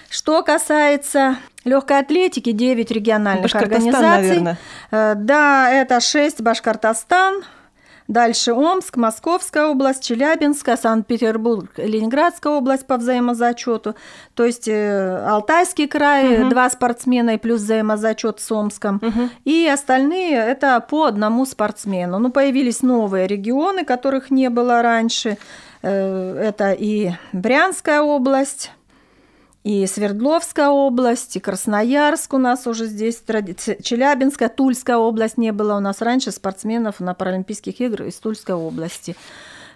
Что 0.09 0.41
касается 0.43 1.37
легкой 1.65 1.99
атлетики, 1.99 2.51
9 2.51 2.91
региональных 2.91 3.53
организаций. 3.53 4.01
Наверное. 4.01 4.57
Э, 4.91 5.13
да, 5.15 5.71
это 5.71 5.99
6 5.99 6.41
Башкортостан, 6.41 7.43
Дальше 8.09 8.53
Омск, 8.53 8.97
Московская 8.97 9.67
область, 9.67 10.03
Челябинская, 10.03 10.77
Санкт-Петербург, 10.77 11.69
Ленинградская 11.77 12.53
область 12.53 12.87
по 12.87 12.97
взаимозачету. 12.97 13.95
То 14.33 14.45
есть 14.45 14.67
э, 14.67 15.23
Алтайский 15.27 15.87
край, 15.87 16.41
угу. 16.41 16.49
два 16.49 16.71
спортсмена 16.71 17.35
и 17.35 17.37
плюс 17.37 17.61
взаимозачет 17.61 18.39
с 18.39 18.51
Омском. 18.51 18.95
Угу. 18.95 19.29
И 19.45 19.69
остальные 19.71 20.37
это 20.37 20.79
по 20.79 21.05
одному 21.05 21.45
спортсмену. 21.45 22.17
Ну, 22.17 22.31
появились 22.31 22.81
новые 22.81 23.27
регионы, 23.27 23.85
которых 23.85 24.31
не 24.31 24.49
было 24.49 24.81
раньше. 24.81 25.37
Э, 25.83 26.35
это 26.35 26.71
и 26.71 27.11
Брянская 27.31 28.01
область, 28.01 28.71
и 29.63 29.85
Свердловская 29.85 30.69
область, 30.69 31.35
и 31.35 31.39
Красноярск 31.39 32.33
у 32.33 32.37
нас 32.37 32.65
уже 32.65 32.85
здесь, 32.85 33.21
Челябинская, 33.25 34.49
Тульская 34.49 34.97
область 34.97 35.37
не 35.37 35.51
было 35.51 35.75
у 35.75 35.79
нас 35.79 36.01
раньше 36.01 36.31
спортсменов 36.31 36.99
на 36.99 37.13
Паралимпийских 37.13 37.81
играх 37.81 38.07
из 38.07 38.15
Тульской 38.15 38.55
области. 38.55 39.15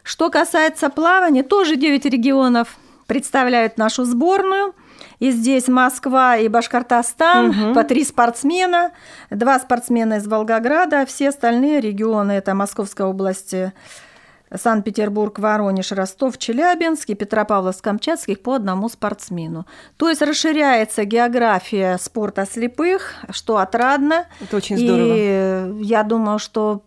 Что 0.04 0.30
касается 0.30 0.90
плавания, 0.90 1.44
тоже 1.44 1.76
9 1.76 2.06
регионов 2.06 2.78
представляют 3.08 3.78
нашу 3.78 4.06
сборную. 4.06 4.74
И 5.20 5.32
здесь 5.32 5.68
Москва 5.68 6.38
и 6.38 6.48
Башкортостан 6.48 7.50
угу. 7.50 7.74
по 7.74 7.84
три 7.84 8.04
спортсмена, 8.04 8.92
два 9.30 9.60
спортсмена 9.60 10.16
из 10.16 10.28
Волгограда, 10.28 11.02
а 11.02 11.06
все 11.06 11.30
остальные 11.30 11.82
регионы 11.82 12.34
это 12.34 12.54
Московская 12.54 13.08
область, 13.08 13.54
Санкт-Петербург, 14.56 15.38
Воронеж, 15.40 15.92
Ростов, 15.92 16.38
Челябинск 16.38 17.10
и 17.10 17.14
Петропавловск-Камчатских 17.14 18.42
по 18.42 18.56
одному 18.56 18.90
спортсмену. 18.90 19.66
То 19.98 20.10
есть 20.10 20.22
расширяется 20.22 21.06
география 21.06 21.98
спорта 22.00 22.46
слепых, 22.46 23.14
что 23.30 23.58
отрадно. 23.58 24.26
Это 24.42 24.58
очень 24.58 24.78
здорово. 24.78 25.14
И 25.16 25.84
я 25.84 26.04
думаю, 26.04 26.40
что 26.40 26.84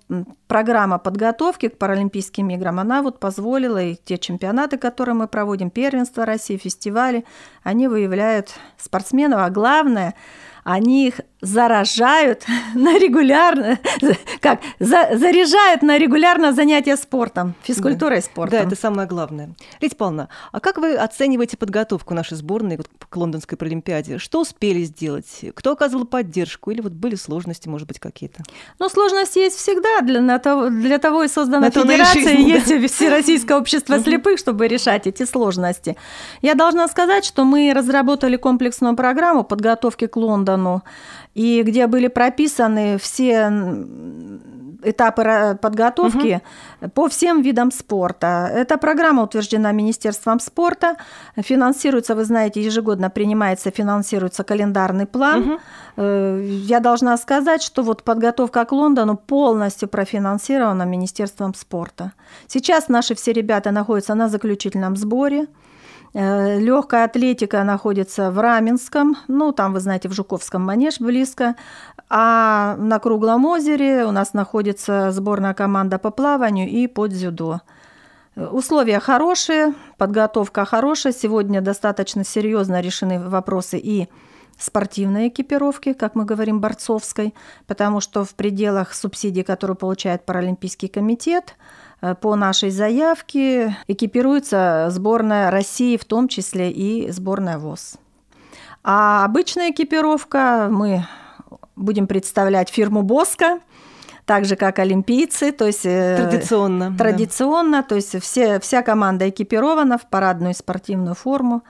программа 0.46 0.98
подготовки 0.98 1.68
к 1.68 1.78
Паралимпийским 1.78 2.48
играм, 2.50 2.78
она 2.78 3.02
вот 3.02 3.18
позволила, 3.18 3.82
и 3.82 3.96
те 3.96 4.18
чемпионаты, 4.18 4.78
которые 4.78 5.14
мы 5.14 5.28
проводим, 5.28 5.70
первенство 5.70 6.24
России, 6.24 6.56
фестивали, 6.56 7.24
они 7.62 7.88
выявляют 7.88 8.50
спортсменов, 8.78 9.40
а 9.40 9.50
главное– 9.50 10.14
они 10.66 11.06
их 11.06 11.20
заражают 11.46 12.44
на 12.74 12.98
регулярно, 12.98 13.78
как, 14.40 14.60
за, 14.78 15.16
заряжают 15.16 15.82
на 15.82 15.98
регулярное 15.98 16.52
занятие 16.52 16.96
спортом, 16.96 17.54
физкультурой 17.62 18.16
да. 18.16 18.20
и 18.20 18.22
спортом. 18.22 18.58
Да, 18.58 18.64
это 18.64 18.76
самое 18.76 19.08
главное. 19.08 19.50
Лидия 19.80 19.96
Павловна, 19.96 20.28
а 20.52 20.60
как 20.60 20.78
вы 20.78 20.94
оцениваете 20.94 21.56
подготовку 21.56 22.14
нашей 22.14 22.36
сборной 22.36 22.78
к 22.78 23.16
Лондонской 23.16 23.56
Паралимпиаде? 23.56 24.18
Что 24.18 24.40
успели 24.40 24.82
сделать? 24.82 25.44
Кто 25.54 25.72
оказывал 25.72 26.04
поддержку? 26.04 26.70
Или 26.70 26.80
вот 26.80 26.92
были 26.92 27.14
сложности, 27.14 27.68
может 27.68 27.88
быть, 27.88 27.98
какие-то? 27.98 28.42
Ну, 28.78 28.88
сложности 28.88 29.38
есть 29.38 29.56
всегда. 29.56 30.00
Для, 30.02 30.38
того, 30.38 30.68
для 30.68 30.98
того 30.98 31.24
и 31.24 31.28
создана 31.28 31.70
федерация, 31.70 32.34
и 32.34 32.42
есть 32.42 32.66
Всероссийское 32.94 33.58
общество 33.58 33.98
слепых, 34.00 34.38
чтобы 34.38 34.68
решать 34.68 35.06
эти 35.06 35.24
сложности. 35.24 35.96
Я 36.42 36.54
должна 36.54 36.88
сказать, 36.88 37.24
что 37.24 37.44
мы 37.44 37.72
разработали 37.74 38.36
комплексную 38.36 38.96
программу 38.96 39.44
подготовки 39.44 40.06
к 40.06 40.16
Лондону 40.16 40.82
и 41.36 41.62
где 41.62 41.86
были 41.86 42.08
прописаны 42.08 42.96
все 42.96 43.50
этапы 44.82 45.58
подготовки 45.60 46.40
угу. 46.80 46.90
по 46.90 47.08
всем 47.08 47.42
видам 47.42 47.70
спорта. 47.70 48.50
Эта 48.54 48.78
программа 48.78 49.22
утверждена 49.24 49.72
Министерством 49.72 50.40
спорта, 50.40 50.96
финансируется, 51.36 52.14
вы 52.14 52.24
знаете, 52.24 52.62
ежегодно 52.62 53.10
принимается, 53.10 53.70
финансируется 53.70 54.44
календарный 54.44 55.06
план. 55.06 55.58
Угу. 55.96 56.02
Я 56.02 56.80
должна 56.80 57.18
сказать, 57.18 57.62
что 57.62 57.82
вот 57.82 58.02
подготовка 58.02 58.64
к 58.64 58.72
Лондону 58.72 59.16
полностью 59.16 59.88
профинансирована 59.88 60.84
Министерством 60.84 61.52
спорта. 61.54 62.12
Сейчас 62.46 62.88
наши 62.88 63.14
все 63.14 63.32
ребята 63.32 63.72
находятся 63.72 64.14
на 64.14 64.28
заключительном 64.28 64.96
сборе. 64.96 65.48
Э, 66.14 66.58
Легкая 66.58 67.04
атлетика 67.04 67.62
находится 67.64 68.30
в 68.30 68.38
Раменском, 68.38 69.16
ну, 69.28 69.52
там, 69.52 69.72
вы 69.72 69.80
знаете, 69.80 70.08
в 70.08 70.12
Жуковском 70.12 70.62
манеж 70.62 71.00
близко. 71.00 71.56
А 72.08 72.76
на 72.78 72.98
Круглом 72.98 73.44
озере 73.46 74.04
у 74.04 74.12
нас 74.12 74.32
находится 74.32 75.10
сборная 75.10 75.54
команда 75.54 75.98
по 75.98 76.10
плаванию 76.10 76.68
и 76.68 76.86
под 76.86 77.10
дзюдо. 77.10 77.60
Условия 78.36 79.00
хорошие, 79.00 79.74
подготовка 79.96 80.64
хорошая. 80.64 81.12
Сегодня 81.12 81.62
достаточно 81.62 82.22
серьезно 82.22 82.80
решены 82.80 83.18
вопросы 83.18 83.78
и 83.78 84.08
спортивной 84.58 85.28
экипировки, 85.28 85.92
как 85.92 86.14
мы 86.14 86.24
говорим, 86.24 86.60
борцовской, 86.60 87.34
потому 87.66 88.00
что 88.00 88.24
в 88.24 88.34
пределах 88.34 88.94
субсидий, 88.94 89.42
которые 89.42 89.76
получает 89.76 90.24
Паралимпийский 90.24 90.88
комитет, 90.88 91.56
по 92.20 92.36
нашей 92.36 92.70
заявке 92.70 93.76
экипируется 93.88 94.88
сборная 94.90 95.50
России, 95.50 95.96
в 95.96 96.04
том 96.04 96.28
числе 96.28 96.70
и 96.70 97.10
сборная 97.10 97.58
ВОЗ. 97.58 97.96
А 98.84 99.24
обычная 99.24 99.70
экипировка 99.70 100.68
мы 100.70 101.06
будем 101.74 102.06
представлять 102.06 102.68
фирму 102.68 103.02
Боска, 103.02 103.60
так 104.24 104.44
же 104.44 104.56
как 104.56 104.78
олимпийцы, 104.78 105.52
то 105.52 105.66
есть 105.66 105.86
э, 105.86 106.16
традиционно. 106.16 106.94
Традиционно, 106.96 107.82
да. 107.82 107.82
то 107.82 107.94
есть 107.94 108.20
все, 108.22 108.60
вся 108.60 108.82
команда 108.82 109.28
экипирована 109.28 109.98
в 109.98 110.06
парадную 110.08 110.52
и 110.52 110.56
спортивную 110.56 111.14
форму. 111.14 111.62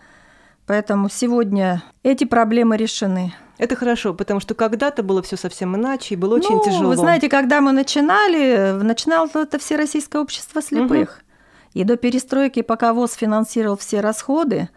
Поэтому 0.67 1.09
сегодня 1.09 1.83
эти 2.03 2.25
проблемы 2.25 2.77
решены. 2.77 3.35
Это 3.59 3.75
хорошо, 3.75 4.13
потому 4.13 4.41
что 4.41 4.55
когда-то 4.55 5.03
было 5.03 5.23
все 5.23 5.37
совсем 5.37 5.77
иначе, 5.77 6.15
и 6.15 6.17
было 6.17 6.37
очень 6.37 6.57
ну, 6.57 6.65
тяжело. 6.65 6.89
Вы 6.89 6.97
знаете, 6.97 7.29
когда 7.29 7.61
мы 7.61 7.73
начинали, 7.73 8.73
начинало 8.83 9.29
это 9.35 9.59
Всероссийское 9.59 10.21
общество 10.21 10.61
слепых. 10.61 11.09
Угу. 11.19 11.81
И 11.81 11.85
до 11.85 11.97
перестройки, 11.97 12.63
пока 12.63 12.93
ВОЗ 12.93 13.15
финансировал 13.15 13.77
все 13.77 14.01
расходы, 14.01 14.69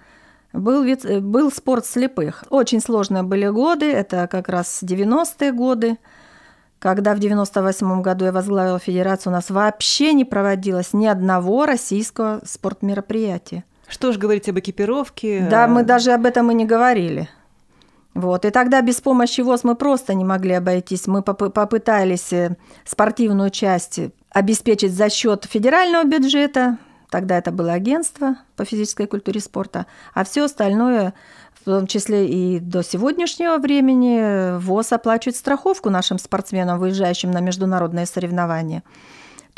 был, 0.53 0.83
вид, 0.83 1.21
был 1.21 1.51
спорт 1.51 1.85
слепых. 1.85 2.43
Очень 2.49 2.81
сложные 2.81 3.23
были 3.23 3.47
годы, 3.47 3.91
это 3.91 4.27
как 4.27 4.49
раз 4.49 4.81
90-е 4.83 5.51
годы, 5.51 5.97
когда 6.79 7.13
в 7.13 7.19
98 7.19 8.01
году 8.01 8.25
я 8.25 8.31
возглавила 8.31 8.79
федерацию, 8.79 9.31
у 9.31 9.35
нас 9.35 9.49
вообще 9.49 10.13
не 10.13 10.25
проводилось 10.25 10.93
ни 10.93 11.05
одного 11.05 11.65
российского 11.65 12.41
спортмероприятия. 12.45 13.63
Что 13.87 14.11
ж 14.11 14.17
говорить 14.17 14.47
об 14.49 14.59
экипировке? 14.59 15.47
Да, 15.49 15.67
мы 15.67 15.83
даже 15.83 16.11
об 16.11 16.25
этом 16.25 16.51
и 16.51 16.53
не 16.53 16.65
говорили. 16.65 17.27
Вот. 18.13 18.45
И 18.45 18.49
тогда 18.49 18.81
без 18.81 19.01
помощи 19.01 19.41
ВОЗ 19.41 19.63
мы 19.63 19.75
просто 19.75 20.13
не 20.13 20.25
могли 20.25 20.53
обойтись. 20.53 21.07
Мы 21.07 21.21
попытались 21.21 22.33
э, 22.33 22.55
спортивную 22.83 23.49
часть 23.49 23.99
обеспечить 24.31 24.93
за 24.93 25.09
счет 25.09 25.45
федерального 25.45 26.03
бюджета, 26.03 26.77
тогда 27.09 27.37
это 27.37 27.51
было 27.51 27.73
агентство 27.73 28.37
по 28.55 28.65
физической 28.65 29.07
культуре 29.07 29.39
и 29.39 29.41
спорта, 29.41 29.85
а 30.13 30.23
все 30.23 30.45
остальное, 30.45 31.13
в 31.53 31.65
том 31.65 31.87
числе 31.87 32.27
и 32.27 32.59
до 32.59 32.83
сегодняшнего 32.83 33.57
времени, 33.57 34.57
ВОЗ 34.59 34.93
оплачивает 34.93 35.35
страховку 35.35 35.89
нашим 35.89 36.19
спортсменам, 36.19 36.79
выезжающим 36.79 37.31
на 37.31 37.39
международные 37.39 38.05
соревнования. 38.05 38.83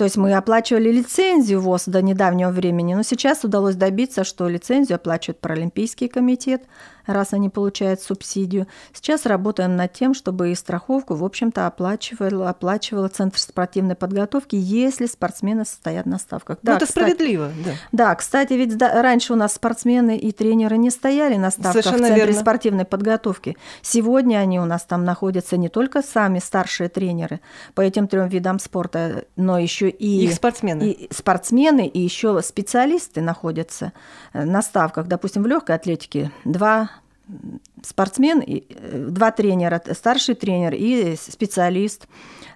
То 0.02 0.06
есть 0.06 0.18
мы 0.18 0.34
оплачивали 0.34 0.92
лицензию 0.92 1.62
ВОЗ 1.62 1.84
до 1.86 2.02
недавнего 2.02 2.50
времени, 2.50 2.96
но 2.96 3.04
сейчас 3.04 3.44
удалось 3.44 3.76
добиться, 3.76 4.24
что 4.24 4.48
лицензию 4.48 4.96
оплачивает 4.96 5.40
Паралимпийский 5.40 6.08
комитет, 6.08 6.64
раз 7.06 7.34
они 7.34 7.50
получают 7.50 8.02
субсидию. 8.02 8.68
Сейчас 8.94 9.26
работаем 9.26 9.76
над 9.76 9.94
тем, 9.94 10.14
чтобы 10.14 10.52
и 10.52 10.56
страховку, 10.56 11.16
в 11.16 11.24
общем-то, 11.24 11.68
оплачивала, 11.68 12.50
оплачивала 12.50 13.08
Центр 13.08 13.40
спортивной 13.40 13.96
подготовки, 13.96 14.56
если 14.56 15.06
спортсмены 15.06 15.66
состоят 15.66 16.06
на 16.06 16.18
ставках. 16.18 16.58
Ну, 16.62 16.72
да, 16.72 16.78
это 16.78 16.86
кстати, 16.86 17.12
справедливо, 17.12 17.52
да. 17.64 17.72
Да, 17.92 18.16
кстати, 18.16 18.54
ведь 18.54 18.78
да, 18.78 19.02
раньше 19.02 19.34
у 19.34 19.36
нас 19.36 19.54
спортсмены 19.54 20.18
и 20.18 20.32
тренеры 20.32 20.78
не 20.78 20.90
стояли 20.90 21.36
на 21.36 21.52
ставках 21.52 21.84
Совершенно 21.84 22.06
в 22.06 22.08
Центре 22.08 22.26
верно. 22.26 22.42
спортивной 22.42 22.86
подготовки. 22.86 23.58
Сегодня 23.82 24.38
они 24.38 24.60
у 24.60 24.66
нас 24.66 24.84
там 24.84 25.06
находятся 25.06 25.58
не 25.58 25.70
только 25.70 26.02
сами 26.02 26.40
старшие 26.40 26.90
тренеры 26.90 27.40
по 27.76 27.82
этим 27.82 28.08
трем 28.08 28.28
видам 28.28 28.60
спорта, 28.60 29.26
но 29.36 29.60
еще 29.60 29.91
и 29.92 30.26
их 30.26 30.34
спортсмены. 30.34 30.92
И 30.92 31.14
спортсмены, 31.14 31.88
и 31.88 32.00
еще 32.00 32.42
специалисты 32.42 33.22
находятся 33.22 33.94
э, 34.34 34.44
на 34.44 34.62
ставках. 34.62 35.08
Допустим, 35.08 35.44
в 35.44 35.48
легкой 35.48 35.76
атлетике 35.76 36.32
два 36.46 36.90
спортсмен, 37.84 38.42
э, 38.42 39.08
два 39.10 39.32
тренера, 39.32 39.82
старший 39.94 40.36
тренер 40.36 40.74
и 40.74 41.16
специалист. 41.16 42.08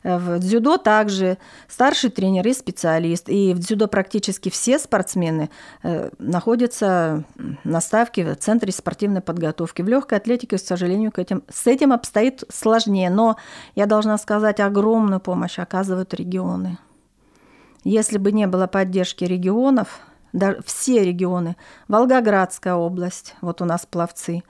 В 0.03 0.37
дзюдо 0.37 0.77
также 0.77 1.39
старший 1.67 2.11
тренер 2.11 2.47
и 2.47 2.53
специалист. 2.53 3.27
И 3.27 3.53
в 3.53 3.59
дзюдо 3.59 3.87
практически 3.87 4.49
все 4.49 4.77
спортсмены 4.77 5.49
э, 5.81 6.09
находятся 6.19 7.23
на 7.63 7.81
ставке 7.81 8.23
в 8.23 8.35
центре 8.35 8.71
спортивной 8.71 9.21
подготовки. 9.21 9.81
В 9.81 9.87
легкой 9.87 10.19
атлетике, 10.19 10.57
к 10.57 10.61
сожалению, 10.61 11.11
к 11.11 11.17
этим, 11.17 11.43
с 11.49 11.65
этим 11.65 11.91
обстоит 11.91 12.43
сложнее. 12.49 13.09
Но 13.09 13.37
я 13.73 13.87
должна 13.87 14.17
сказать, 14.19 14.59
огромную 14.59 15.19
помощь 15.19 15.57
оказывают 15.57 16.13
регионы. 16.13 16.77
Если 17.85 18.17
бы 18.17 18.33
не 18.33 18.47
было 18.47 18.67
поддержки 18.67 19.23
регионов, 19.23 20.01
да, 20.33 20.55
все 20.65 21.03
регионы, 21.05 21.55
Волгоградская 21.87 22.75
область, 22.75 23.35
вот 23.39 23.61
у 23.61 23.65
нас 23.65 23.85
пловцы. 23.85 24.43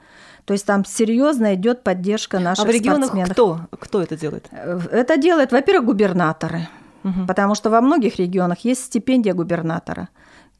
То 0.44 0.52
есть 0.52 0.66
там 0.66 0.84
серьезно 0.84 1.54
идет 1.54 1.84
поддержка 1.84 2.40
наших 2.40 2.64
А 2.64 2.68
в 2.68 2.70
регионах 2.70 3.10
спортсменов. 3.10 3.32
кто? 3.32 3.60
Кто 3.78 4.02
это 4.02 4.16
делает? 4.16 4.48
Э, 4.50 4.80
это 4.90 5.16
делает, 5.16 5.52
во-первых, 5.52 5.86
губернаторы. 5.86 6.66
угу. 7.06 7.26
потому 7.26 7.54
что 7.54 7.70
во 7.70 7.80
многих 7.80 8.16
регионах 8.16 8.60
есть 8.60 8.84
стипендия 8.84 9.34
губернатора 9.34 10.08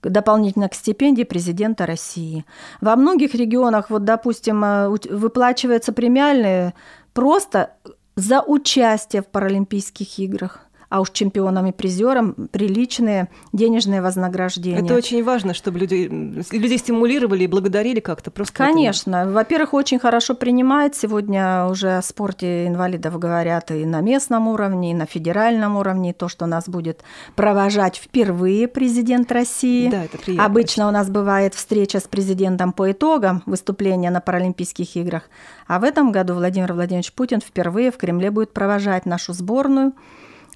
дополнительно 0.02 0.68
к 0.68 0.74
стипендии 0.74 1.24
президента 1.24 1.84
России. 1.84 2.44
Во 2.80 2.94
многих 2.94 3.34
регионах, 3.34 3.90
вот, 3.90 4.04
допустим, 4.04 4.62
э, 4.64 4.88
выплачивается 4.88 5.92
премиальные 5.92 6.74
просто 7.12 7.70
за 8.14 8.40
участие 8.40 9.22
в 9.22 9.26
Паралимпийских 9.26 10.18
играх 10.20 10.60
а 10.88 11.00
уж 11.00 11.10
чемпионам 11.10 11.66
и 11.66 11.72
призерам 11.72 12.48
приличные 12.50 13.28
денежные 13.52 14.02
вознаграждения. 14.02 14.84
Это 14.84 14.94
очень 14.94 15.22
важно, 15.24 15.54
чтобы 15.54 15.80
люди, 15.80 16.08
людей 16.52 16.78
стимулировали 16.78 17.44
и 17.44 17.46
благодарили 17.46 18.00
как-то. 18.00 18.30
Просто 18.30 18.54
Конечно. 18.54 19.30
Во-первых, 19.30 19.74
очень 19.74 19.98
хорошо 19.98 20.34
принимает. 20.34 20.94
Сегодня 20.94 21.66
уже 21.66 21.96
о 21.96 22.02
спорте 22.02 22.66
инвалидов 22.66 23.18
говорят 23.18 23.70
и 23.70 23.84
на 23.84 24.00
местном 24.00 24.48
уровне, 24.48 24.92
и 24.92 24.94
на 24.94 25.06
федеральном 25.06 25.76
уровне. 25.76 26.12
То, 26.12 26.28
что 26.28 26.46
нас 26.46 26.68
будет 26.68 27.02
провожать 27.34 27.96
впервые 27.96 28.68
президент 28.68 29.30
России. 29.32 29.90
Да, 29.90 30.04
это 30.04 30.18
приятно. 30.18 30.44
Обычно 30.44 30.88
у 30.88 30.90
нас 30.90 31.08
бывает 31.08 31.54
встреча 31.54 32.00
с 32.00 32.04
президентом 32.04 32.72
по 32.72 32.90
итогам 32.92 33.42
выступления 33.46 34.10
на 34.10 34.20
Паралимпийских 34.20 34.96
играх. 34.96 35.24
А 35.66 35.80
в 35.80 35.84
этом 35.84 36.12
году 36.12 36.34
Владимир 36.34 36.72
Владимирович 36.72 37.12
Путин 37.12 37.40
впервые 37.40 37.90
в 37.90 37.96
Кремле 37.96 38.30
будет 38.30 38.52
провожать 38.52 39.06
нашу 39.06 39.32
сборную 39.32 39.92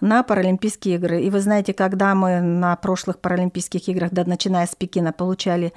на 0.01 0.23
Паралимпийские 0.23 0.97
игры. 0.97 1.21
И 1.23 1.31
вы 1.31 1.41
знаете, 1.41 1.73
когда 1.73 2.15
мы 2.15 2.41
на 2.41 2.77
прошлых 2.77 3.19
Паралимпийских 3.19 3.89
играх, 3.89 4.11
да, 4.13 4.25
начиная 4.25 4.67
с 4.67 4.75
Пекина, 4.75 5.13
получали 5.13 5.73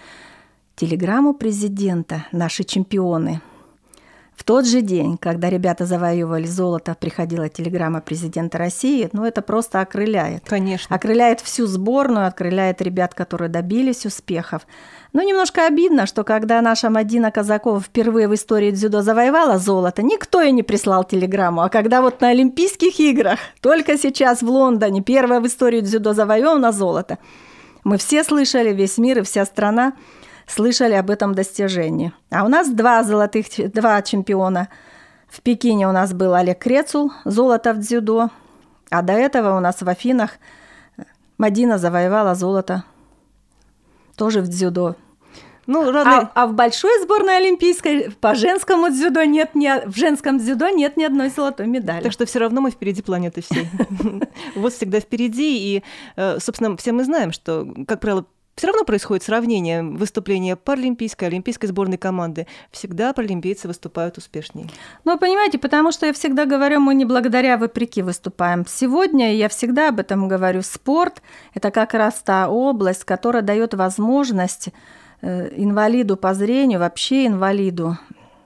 телеграмму 0.76 1.34
президента, 1.34 2.26
наши 2.32 2.64
чемпионы– 2.64 3.42
в 4.36 4.44
тот 4.44 4.66
же 4.66 4.82
день, 4.82 5.18
когда 5.18 5.50
ребята 5.50 5.86
завоевывали 5.86 6.46
золото, 6.48 6.96
приходила 7.00 7.50
телеграмма 7.50 8.02
президента 8.02 8.58
России. 8.58 9.10
Ну, 9.14 9.26
это 9.26 9.42
просто 9.42 9.80
окрыляет. 9.80 10.44
Конечно. 10.46 10.96
Окрыляет 10.96 11.40
всю 11.40 11.68
сборную, 11.68 12.28
окрыляет 12.28 12.82
ребят, 12.82 13.14
которые 13.14 13.50
добились 13.50 14.06
успехов. 14.06 14.66
Но 15.14 15.22
немножко 15.22 15.68
обидно, 15.68 16.08
что 16.08 16.24
когда 16.24 16.62
наша 16.62 16.90
Мадина 16.90 17.32
Казакова 17.32 17.80
впервые 17.80 18.28
в 18.28 18.34
истории 18.34 18.72
дзюдо 18.72 19.04
завоевала 19.04 19.60
золото, 19.60 20.02
никто 20.02 20.42
ей 20.42 20.52
не 20.52 20.64
прислал 20.64 21.04
телеграмму. 21.04 21.62
А 21.62 21.70
когда 21.70 22.02
вот 22.02 22.20
на 22.22 22.30
Олимпийских 22.30 23.00
играх, 23.00 23.40
только 23.62 23.98
сейчас 24.00 24.42
в 24.42 24.50
Лондоне, 24.50 25.04
первая 25.04 25.40
в 25.40 25.48
истории 25.48 25.82
дзюдо 25.82 26.14
завоевана 26.14 26.72
золото, 26.72 27.20
мы 27.84 27.98
все 27.98 28.24
слышали, 28.24 28.74
весь 28.74 28.98
мир 28.98 29.20
и 29.20 29.24
вся 29.24 29.46
страна– 29.46 29.94
слышали 30.48 30.94
об 30.94 31.10
этом 31.10 31.36
достижении. 31.36 32.14
А 32.30 32.44
у 32.44 32.48
нас 32.48 32.70
два 32.70 33.04
золотых, 33.04 33.48
два 33.72 34.02
чемпиона. 34.02 34.70
В 35.30 35.42
Пекине 35.42 35.88
у 35.88 35.92
нас 35.92 36.14
был 36.14 36.34
Олег 36.34 36.60
Крецул, 36.60 37.12
золото 37.26 37.74
в 37.74 37.80
дзюдо, 37.80 38.30
а 38.90 39.02
до 39.02 39.14
этого 39.14 39.58
у 39.58 39.60
нас 39.60 39.82
в 39.82 39.90
Афинах 39.90 40.32
Мадина 41.38 41.78
завоевала 41.78 42.36
золото 42.36 42.84
тоже 44.16 44.42
в 44.42 44.48
дзюдо. 44.48 44.96
Ну, 45.66 45.92
равно... 45.92 46.30
а, 46.36 46.44
а 46.44 46.48
в 46.48 46.54
большой 46.54 46.92
сборной 47.04 47.38
олимпийской 47.38 48.12
по 48.20 48.36
женскому 48.36 48.90
дзюдо 48.90 49.24
нет 49.24 49.56
ни 49.56 49.70
в 49.88 49.96
женском 49.96 50.38
дзюдо 50.38 50.70
нет 50.70 50.98
ни 50.98 51.04
одной 51.04 51.30
золотой 51.30 51.68
медали. 51.68 52.04
Так 52.04 52.12
что 52.12 52.26
все 52.26 52.40
равно 52.40 52.62
мы 52.62 52.72
впереди 52.72 53.02
планеты 53.02 53.42
всей. 53.42 53.68
Вот 54.56 54.74
всегда 54.74 55.00
впереди. 55.00 55.76
И, 55.76 55.84
э, 56.16 56.40
собственно, 56.40 56.76
все 56.78 56.92
мы 56.92 57.06
знаем, 57.06 57.32
что, 57.32 57.68
как 57.88 58.02
правило, 58.02 58.26
все 58.56 58.68
равно 58.68 58.84
происходит 58.84 59.24
сравнение 59.24 59.82
выступления 59.82 60.56
паралимпийской, 60.56 61.28
олимпийской 61.28 61.68
сборной 61.68 61.98
команды. 61.98 62.48
Всегда 62.72 63.12
паралимпийцы 63.14 63.68
выступают 63.68 64.18
успешнее. 64.18 64.70
Ну, 65.06 65.18
понимаете, 65.18 65.58
потому 65.58 65.92
что 65.92 66.06
я 66.06 66.14
всегда 66.14 66.46
говорю, 66.46 66.80
мы 66.80 66.94
не 66.94 67.06
благодаря, 67.06 67.58
вопреки 67.58 68.02
выступаем. 68.02 68.66
Сегодня 68.68 69.36
я 69.36 69.50
всегда 69.50 69.90
об 69.90 70.00
этом 70.00 70.28
говорю. 70.28 70.62
Спорт– 70.62 71.22
это 71.54 71.72
как 71.72 71.94
раз 71.94 72.22
та 72.24 72.48
область, 72.48 73.06
которая 73.06 73.42
дает 73.42 73.74
возможность 73.74 74.70
э, 75.22 75.50
инвалиду 75.56 76.16
по 76.16 76.34
зрению, 76.34 76.80
вообще 76.80 77.26
инвалиду, 77.26 77.98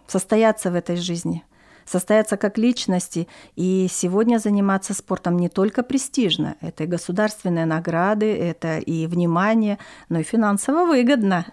состояться 0.07 0.71
в 0.71 0.75
этой 0.75 0.95
жизни– 0.95 1.43
состояться 1.87 2.37
как 2.37 2.57
личности. 2.57 3.27
И 3.55 3.87
сегодня 3.89 4.37
заниматься 4.37 4.93
спортом 4.93 5.37
не 5.37 5.49
только 5.49 5.83
престижно, 5.83 6.55
это 6.61 6.83
и 6.83 6.87
государственные 6.87 7.65
награды, 7.65 8.35
это 8.35 8.77
и 8.79 9.07
внимание, 9.07 9.79
но 10.09 10.19
и 10.19 10.23
финансово 10.23 10.85
выгодно. 10.85 11.45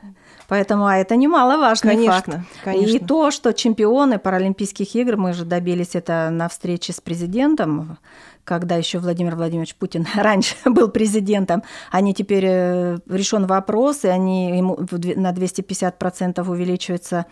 Поэтому 0.49 0.87
а 0.87 0.97
это 0.97 1.17
немаловажный 1.17 1.95
конечно, 1.95 2.13
факт. 2.13 2.49
Конечно. 2.65 2.97
И 2.97 2.99
то, 2.99 3.31
что 3.31 3.53
чемпионы 3.53 4.19
Паралимпийских 4.19 4.95
игр, 4.95 5.17
мы 5.17 5.33
же 5.33 5.45
добились 5.45 5.95
это 5.95 6.29
на 6.31 6.49
встрече 6.49 6.93
с 6.93 7.01
президентом, 7.01 7.99
когда 8.45 8.77
еще 8.77 8.99
Владимир 8.99 9.37
Владимирович 9.37 9.75
Путин 9.75 10.07
раньше 10.15 10.55
был 10.67 10.89
президентом, 10.89 11.63
они 11.91 12.13
теперь 12.13 12.45
э, 12.47 12.99
решен 13.09 13.47
вопрос, 13.47 14.05
и 14.05 14.09
они 14.09 14.59
ему 14.59 14.77
на 14.77 15.33
250% 15.33 16.49
увеличивается 16.49 17.27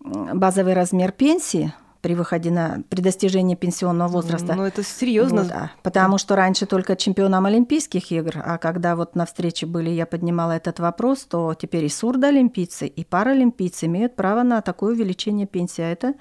базовый 0.00 0.74
размер 0.74 1.12
пенсии 1.12 1.72
при 2.04 2.14
выходе 2.14 2.50
на 2.50 2.82
при 2.90 3.00
достижении 3.00 3.54
пенсионного 3.54 4.08
возраста. 4.08 4.54
Ну, 4.54 4.64
это 4.64 4.84
серьезно. 4.84 5.42
Ну, 5.42 5.48
да, 5.48 5.70
потому 5.82 6.18
что 6.18 6.36
раньше 6.36 6.66
только 6.66 6.96
чемпионам 6.96 7.46
Олимпийских 7.46 8.12
игр, 8.12 8.42
а 8.44 8.58
когда 8.58 8.94
вот 8.94 9.16
на 9.16 9.24
встрече 9.24 9.64
были, 9.64 9.88
я 9.88 10.04
поднимала 10.04 10.52
этот 10.52 10.80
вопрос, 10.80 11.20
то 11.20 11.54
теперь 11.54 11.86
и 11.86 11.88
сурдоолимпийцы, 11.88 12.86
и 12.86 13.04
паралимпийцы 13.04 13.86
имеют 13.86 14.16
право 14.16 14.42
на 14.42 14.60
такое 14.60 14.92
увеличение 14.92 15.46
пенсии. 15.46 15.80
А 15.80 15.88
это 15.88 16.12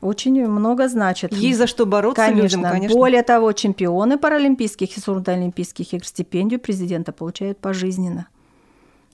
очень 0.00 0.46
много 0.46 0.88
значит. 0.88 1.32
Есть 1.32 1.58
за 1.58 1.66
что 1.66 1.86
бороться 1.86 2.24
конечно. 2.24 2.42
людям, 2.42 2.62
конечно. 2.62 2.96
Более 2.96 3.24
того, 3.24 3.50
чемпионы 3.50 4.16
паралимпийских 4.16 4.96
и 4.96 5.00
сурдоолимпийских 5.00 5.92
игр 5.92 6.06
стипендию 6.06 6.60
президента 6.60 7.10
получают 7.10 7.58
пожизненно. 7.58 8.28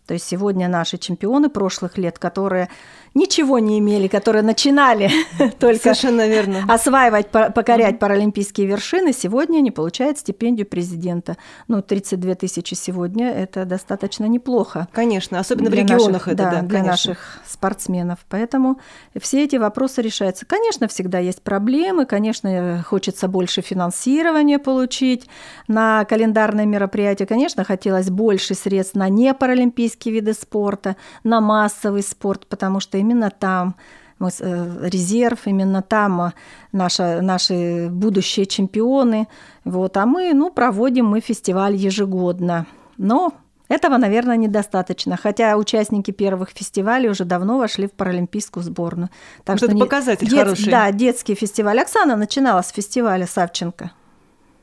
То 0.07 0.15
есть 0.15 0.27
сегодня 0.27 0.69
наши 0.69 0.99
чемпионы 0.99 1.49
прошлых 1.49 1.99
лет, 1.99 2.19
которые 2.19 2.69
ничего 3.17 3.59
не 3.59 3.79
имели, 3.79 4.09
которые 4.09 4.43
начинали 4.43 5.11
только 5.59 5.83
Совершенно 5.83 6.29
верно. 6.29 6.65
осваивать, 6.69 7.29
покорять 7.31 7.99
паралимпийские 7.99 8.67
вершины, 8.67 9.13
сегодня 9.13 9.59
они 9.59 9.71
получают 9.71 10.19
стипендию 10.19 10.67
президента. 10.67 11.37
Ну, 11.67 11.83
32 11.83 12.35
тысячи 12.35 12.75
сегодня– 12.75 13.31
это 13.33 13.65
достаточно 13.65 14.27
неплохо. 14.27 14.87
Конечно, 14.93 15.41
особенно 15.41 15.71
в 15.71 15.75
регионах 15.75 16.27
наших, 16.27 16.29
это, 16.29 16.37
да, 16.37 16.51
да 16.51 16.61
для 16.61 16.81
конечно. 16.81 16.91
наших 16.91 17.39
спортсменов. 17.47 18.19
Поэтому 18.29 18.81
все 19.19 19.45
эти 19.45 19.57
вопросы 19.57 20.03
решаются. 20.03 20.45
Конечно, 20.45 20.87
всегда 20.87 21.19
есть 21.19 21.43
проблемы, 21.43 22.05
конечно, 22.05 22.85
хочется 22.87 23.29
больше 23.29 23.63
финансирования 23.63 24.59
получить 24.59 25.27
на 25.69 26.05
календарные 26.05 26.67
мероприятия, 26.67 27.25
конечно, 27.25 27.65
хотелось 27.65 28.11
больше 28.11 28.55
средств 28.55 28.95
на 28.95 29.09
непаралимпийские 29.09 30.15
виды 30.15 30.35
спорта, 30.35 30.97
на 31.25 31.41
массовый 31.41 32.03
спорт, 32.03 32.47
потому 32.47 32.81
что 32.81 33.01
именно 33.07 33.31
там 33.31 33.77
мы, 34.19 34.31
э, 34.41 34.89
резерв, 34.89 35.47
именно 35.47 35.83
там 35.83 36.21
э, 36.21 36.33
наша, 36.73 37.21
наши 37.21 37.89
будущие 37.91 38.47
чемпионы. 38.47 39.29
Вот, 39.65 39.97
а 39.97 40.07
мы 40.07 40.33
ну, 40.35 40.51
проводим 40.51 41.07
мы 41.07 41.21
фестиваль 41.21 41.75
ежегодно. 41.75 42.67
Но 42.99 43.35
этого, 43.69 43.97
наверное, 43.97 44.37
недостаточно, 44.37 45.17
хотя 45.17 45.57
участники 45.57 46.13
первых 46.13 46.51
фестивалей 46.51 47.11
уже 47.11 47.25
давно 47.25 47.59
вошли 47.59 47.89
в 47.89 47.93
паралимпийскую 47.93 48.63
сборную. 48.63 49.11
Так 49.45 49.55
вот 49.55 49.59
что 49.59 49.67
это 49.67 49.75
не... 49.75 49.81
показатель 49.81 50.29
дет... 50.29 50.39
хороший. 50.39 50.71
Да, 50.71 50.91
детский 50.93 51.35
фестиваль. 51.35 51.81
Оксана 51.81 52.17
начинала 52.17 52.63
с 52.63 52.71
фестиваля 52.71 53.27
Савченко. 53.27 53.91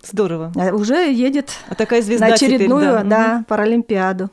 Здорово. 0.04 0.52
А 0.56 0.74
уже 0.74 1.12
едет 1.12 1.52
а 1.70 1.76
такая 1.76 2.02
звезда 2.02 2.28
на 2.28 2.34
очередную 2.34 2.82
теперь, 2.82 3.10
да. 3.10 3.38
Да, 3.38 3.46
паралимпиаду. 3.48 4.30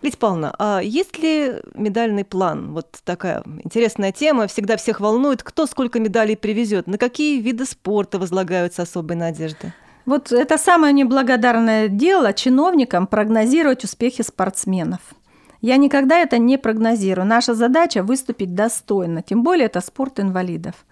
Лидия 0.00 0.16
Павловна, 0.16 0.54
а 0.58 0.80
есть 0.80 1.18
ли 1.18 1.54
медальный 1.74 2.24
план? 2.24 2.72
Вот 2.72 2.98
такая 3.04 3.42
интересная 3.64 4.12
тема, 4.12 4.46
всегда 4.46 4.76
всех 4.76 5.00
волнует, 5.00 5.42
кто 5.42 5.66
сколько 5.66 5.98
медалей 5.98 6.36
привезет, 6.36 6.86
на 6.86 6.98
какие 6.98 7.40
виды 7.40 7.64
спорта 7.64 8.18
возлагаются 8.18 8.82
особые 8.82 9.18
надежды? 9.18 9.72
Вот 10.06 10.32
это 10.32 10.56
самое 10.56 10.92
неблагодарное 10.94 11.88
дело 11.88 12.32
чиновникам 12.32 13.06
прогнозировать 13.06 13.84
успехи 13.84 14.22
спортсменов. 14.22 15.00
Я 15.60 15.76
никогда 15.76 16.18
это 16.18 16.38
не 16.38 16.56
прогнозирую. 16.56 17.26
Наша 17.26 17.54
задача 17.54 18.02
выступить 18.02 18.54
достойно, 18.54 19.22
тем 19.22 19.42
более 19.42 19.66
это 19.66 19.80
спорт 19.80 20.20
инвалидов. 20.20 20.86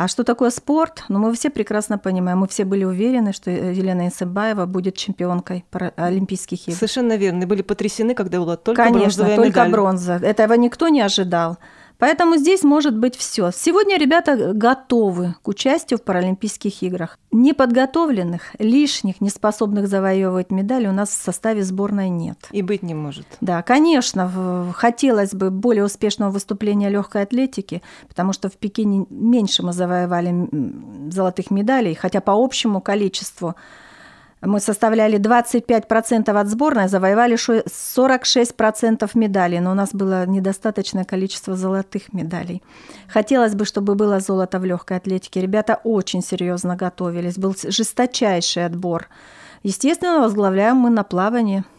А 0.00 0.06
что 0.06 0.22
такое 0.22 0.50
спорт? 0.50 1.02
Ну, 1.08 1.18
мы 1.18 1.34
все 1.34 1.50
прекрасно 1.50 1.98
понимаем. 1.98 2.38
Мы 2.38 2.46
все 2.46 2.64
были 2.64 2.84
уверены, 2.84 3.32
что 3.32 3.50
Елена 3.50 4.06
Исыбаева 4.06 4.64
будет 4.64 4.94
чемпионкой 4.94 5.64
Олимпийских 5.96 6.68
игр. 6.68 6.76
Совершенно 6.76 7.16
верно. 7.16 7.48
были 7.48 7.62
потрясены, 7.62 8.14
когда 8.14 8.38
была 8.38 8.56
только 8.56 8.84
Конечно, 8.84 9.00
бронзовая 9.24 9.36
только 9.36 9.48
медаль. 9.48 9.70
бронза. 9.72 10.20
Этого 10.22 10.52
никто 10.52 10.86
не 10.88 11.00
ожидал. 11.00 11.58
Поэтому 11.98 12.36
здесь 12.36 12.62
может 12.62 12.96
быть 12.96 13.16
все. 13.16 13.50
Сегодня 13.52 13.98
ребята 13.98 14.52
готовы 14.54 15.34
к 15.42 15.48
участию 15.48 15.98
в 15.98 16.02
Паралимпийских 16.02 16.82
играх. 16.82 17.18
Неподготовленных, 17.32 18.54
лишних, 18.58 19.20
неспособных 19.20 19.88
завоевывать 19.88 20.50
медали 20.50 20.86
у 20.86 20.92
нас 20.92 21.08
в 21.08 21.22
составе 21.22 21.64
сборной 21.64 22.08
нет. 22.08 22.38
И 22.52 22.62
быть 22.62 22.82
не 22.82 22.94
может. 22.94 23.26
Да, 23.40 23.62
конечно, 23.62 24.72
хотелось 24.74 25.34
бы 25.34 25.50
более 25.50 25.84
успешного 25.84 26.30
выступления 26.30 26.88
легкой 26.88 27.22
атлетики, 27.22 27.82
потому 28.08 28.32
что 28.32 28.48
в 28.48 28.56
Пекине 28.56 29.06
меньше 29.10 29.64
мы 29.64 29.72
завоевали 29.72 30.48
золотых 31.10 31.50
медалей, 31.50 31.94
хотя 31.94 32.20
по 32.20 32.32
общему 32.32 32.80
количеству 32.80 33.56
мы 34.40 34.60
составляли 34.60 35.18
25% 35.18 36.30
от 36.30 36.48
сборной, 36.48 36.88
завоевали 36.88 37.36
46% 37.36 39.10
медалей, 39.14 39.60
но 39.60 39.72
у 39.72 39.74
нас 39.74 39.90
было 39.92 40.26
недостаточное 40.26 41.04
количество 41.04 41.56
золотых 41.56 42.12
медалей. 42.12 42.62
Хотелось 43.08 43.54
бы, 43.54 43.64
чтобы 43.64 43.94
было 43.94 44.20
золото 44.20 44.58
в 44.58 44.64
легкой 44.64 44.98
атлетике. 44.98 45.40
Ребята 45.40 45.80
очень 45.84 46.22
серьезно 46.22 46.76
готовились, 46.76 47.36
был 47.36 47.54
жесточайший 47.68 48.66
отбор. 48.66 49.08
Естественно, 49.62 50.20
возглавляем 50.20 50.76
мы 50.76 50.90
на 50.90 51.04
плавании– 51.04 51.64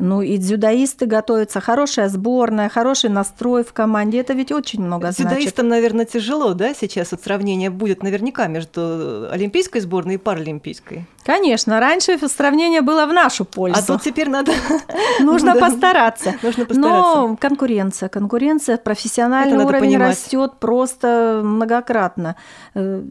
ну 0.00 0.22
и 0.22 0.38
дзюдоисты 0.38 1.04
готовятся, 1.04 1.60
хорошая 1.60 2.08
сборная, 2.08 2.70
хороший 2.70 3.10
настрой 3.10 3.62
в 3.62 3.72
команде. 3.74 4.18
Это 4.18 4.32
ведь 4.32 4.50
очень 4.50 4.82
много 4.82 5.12
значит. 5.12 5.28
Дзюдоистам, 5.28 5.68
наверное, 5.68 6.06
тяжело, 6.06 6.54
да, 6.54 6.72
сейчас 6.72 7.12
вот 7.12 7.22
сравнение 7.22 7.68
будет 7.68 8.02
наверняка 8.02 8.46
между 8.46 9.30
олимпийской 9.30 9.80
сборной 9.80 10.14
и 10.14 10.16
паралимпийской. 10.16 11.04
Конечно, 11.22 11.78
раньше 11.80 12.18
сравнение 12.28 12.80
было 12.80 13.04
в 13.04 13.12
нашу 13.12 13.44
пользу. 13.44 13.78
А 13.78 13.86
тут 13.86 14.02
теперь 14.02 14.30
надо... 14.30 14.52
Нужно 15.20 15.54
постараться. 15.60 16.34
Нужно 16.42 16.64
постараться. 16.64 16.78
Но 16.78 17.36
конкуренция, 17.36 18.08
конкуренция, 18.08 18.78
профессиональный 18.78 19.64
уровень 19.64 19.98
растет 19.98 20.54
просто 20.58 21.42
многократно. 21.44 22.36
Э, 22.74 23.02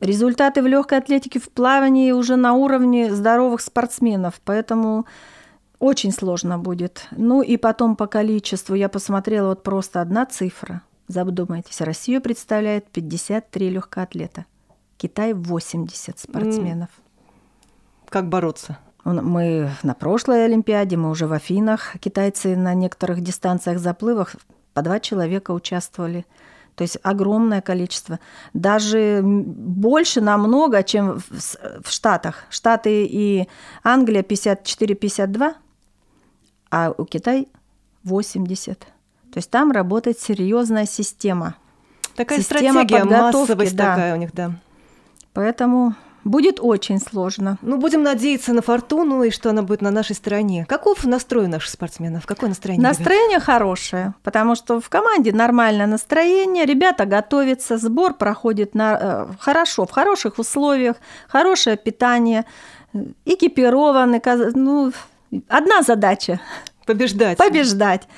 результаты 0.00 0.62
в 0.62 0.66
легкой 0.68 0.98
атлетике 0.98 1.40
в 1.40 1.48
плавании 1.48 2.12
уже 2.12 2.36
на 2.36 2.54
уровне 2.54 3.12
здоровых 3.12 3.60
спортсменов, 3.60 4.34
поэтому 4.44 5.06
очень 5.78 6.12
сложно 6.12 6.58
будет. 6.58 7.06
Ну 7.10 7.42
и 7.42 7.56
потом 7.56 7.96
по 7.96 8.06
количеству 8.06 8.74
я 8.74 8.88
посмотрела 8.88 9.48
вот 9.48 9.62
просто 9.62 10.00
одна 10.00 10.26
цифра. 10.26 10.82
Задумайтесь, 11.08 11.80
Россию 11.80 12.20
представляет 12.20 12.88
53 12.90 13.70
легкоатлета. 13.70 14.46
Китай 14.96 15.34
80 15.34 16.18
спортсменов. 16.18 16.88
Как 18.08 18.28
бороться? 18.28 18.78
Мы 19.04 19.70
на 19.82 19.94
прошлой 19.94 20.46
Олимпиаде, 20.46 20.96
мы 20.96 21.10
уже 21.10 21.26
в 21.26 21.32
Афинах. 21.32 21.96
Китайцы 22.00 22.56
на 22.56 22.74
некоторых 22.74 23.20
дистанциях 23.20 23.78
заплывах 23.78 24.34
по 24.74 24.82
два 24.82 24.98
человека 24.98 25.52
участвовали. 25.52 26.26
То 26.74 26.82
есть 26.82 26.98
огромное 27.02 27.60
количество. 27.60 28.18
Даже 28.52 29.22
больше 29.24 30.20
намного, 30.20 30.82
чем 30.82 31.20
в 31.30 31.88
Штатах. 31.88 32.44
Штаты 32.50 33.06
и 33.06 33.48
Англия 33.84 34.22
54-52, 34.22 35.54
а 36.70 36.92
у 36.96 37.04
Китая 37.04 37.44
80. 38.04 38.78
То 38.78 38.86
есть 39.36 39.50
там 39.50 39.72
работает 39.72 40.18
серьезная 40.18 40.86
система. 40.86 41.56
Такая 42.14 42.38
система 42.38 42.84
стратегия, 42.84 43.04
массовость 43.04 43.76
да. 43.76 43.90
такая 43.90 44.14
у 44.14 44.16
них, 44.16 44.32
да. 44.32 44.52
Поэтому 45.34 45.94
будет 46.26 46.58
очень 46.60 46.98
сложно. 46.98 47.58
Ну, 47.62 47.76
будем 47.78 48.02
надеяться 48.02 48.52
на 48.52 48.62
фортуну 48.62 49.22
и 49.22 49.30
что 49.30 49.50
она 49.50 49.62
будет 49.62 49.80
на 49.80 49.90
нашей 49.90 50.16
стороне. 50.16 50.66
Каков 50.68 51.04
настрой 51.04 51.46
наших 51.46 51.70
спортсменов? 51.70 52.26
Какое 52.26 52.48
настроение? 52.48 52.82
Настроение 52.82 53.36
ребят? 53.36 53.44
хорошее, 53.44 54.14
потому 54.22 54.54
что 54.54 54.80
в 54.80 54.88
команде 54.88 55.32
нормальное 55.32 55.86
настроение, 55.86 56.64
ребята 56.64 57.04
готовятся, 57.04 57.78
сбор 57.78 58.14
проходит 58.14 58.74
на, 58.74 58.98
э, 59.00 59.26
хорошо, 59.38 59.86
в 59.86 59.90
хороших 59.90 60.38
условиях, 60.38 60.96
хорошее 61.28 61.76
питание, 61.76 62.44
экипированы, 63.24 64.20
ну, 64.54 64.92
одна 65.48 65.82
задача 65.82 66.40
Побеждать. 66.86 67.36
Побеждать. 67.36 68.08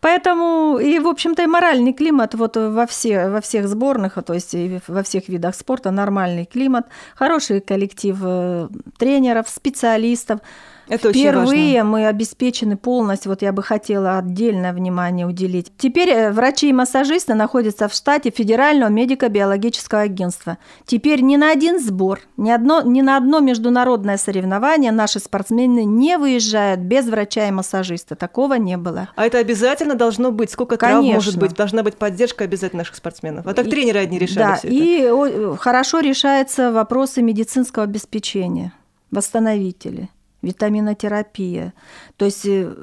Поэтому 0.00 0.78
и, 0.78 1.00
в 1.00 1.08
общем-то, 1.08 1.42
и 1.42 1.46
моральный 1.46 1.92
климат 1.92 2.34
вот 2.34 2.56
во, 2.56 2.86
все, 2.86 3.28
во 3.28 3.40
всех 3.40 3.66
сборных, 3.66 4.16
то 4.24 4.32
есть 4.32 4.54
и 4.54 4.78
во 4.86 5.02
всех 5.02 5.28
видах 5.28 5.56
спорта 5.56 5.90
нормальный 5.90 6.44
климат, 6.44 6.86
хороший 7.16 7.60
коллектив 7.60 8.16
э, 8.22 8.68
тренеров, 8.96 9.48
специалистов. 9.48 10.38
Это 10.88 11.10
Впервые 11.12 11.82
важно. 11.82 11.90
мы 11.90 12.06
обеспечены 12.06 12.76
полностью, 12.76 13.30
вот 13.30 13.42
я 13.42 13.52
бы 13.52 13.62
хотела 13.62 14.18
отдельное 14.18 14.72
внимание 14.72 15.26
уделить. 15.26 15.72
Теперь 15.78 16.10
э, 16.10 16.32
врачи 16.32 16.68
и 16.68 16.72
массажисты 16.72 17.34
находятся 17.34 17.88
в 17.88 17.94
штате 17.94 18.30
Федерального 18.30 18.90
медико-биологического 18.90 20.02
агентства. 20.02 20.58
Теперь 20.86 21.22
ни 21.22 21.36
на 21.36 21.50
один 21.50 21.80
сбор, 21.80 22.20
ни, 22.36 22.50
одно, 22.50 22.82
ни 22.82 23.00
на 23.00 23.16
одно 23.16 23.40
международное 23.40 24.16
соревнование 24.16 24.92
наши 24.92 25.18
спортсмены 25.18 25.84
не 25.84 26.18
выезжают 26.18 26.80
без 26.80 27.06
врача 27.06 27.48
и 27.48 27.50
массажиста. 27.50 28.16
Такого 28.16 28.54
не 28.54 28.76
было. 28.76 29.08
А 29.16 29.26
это 29.26 29.38
обязательно 29.38 29.94
должно 29.94 30.32
быть? 30.32 30.50
Сколько 30.50 30.76
Конечно. 30.76 31.02
травм 31.02 31.14
может 31.14 31.38
быть? 31.38 31.54
Должна 31.54 31.82
быть 31.82 31.96
поддержка 31.96 32.44
обязательно 32.44 32.80
наших 32.80 32.96
спортсменов. 32.96 33.46
А 33.46 33.54
так 33.54 33.66
и, 33.66 33.70
тренеры 33.70 34.00
одни 34.00 34.18
решали 34.18 34.58
Да, 34.62 34.68
и 34.68 35.00
это. 35.00 35.56
хорошо 35.56 36.00
решаются 36.00 36.72
вопросы 36.72 37.22
медицинского 37.22 37.84
обеспечения, 37.84 38.72
восстановители 39.10 40.08
витаминотерапия. 40.42 41.72
То 42.16 42.24
есть 42.26 42.44
э, 42.46 42.74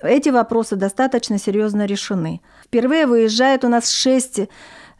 эти 0.00 0.28
вопросы 0.30 0.76
достаточно 0.76 1.38
серьезно 1.38 1.84
решены. 1.86 2.40
Впервые 2.64 3.06
выезжает 3.06 3.64
у 3.64 3.68
нас 3.68 3.90
шесть 3.90 4.40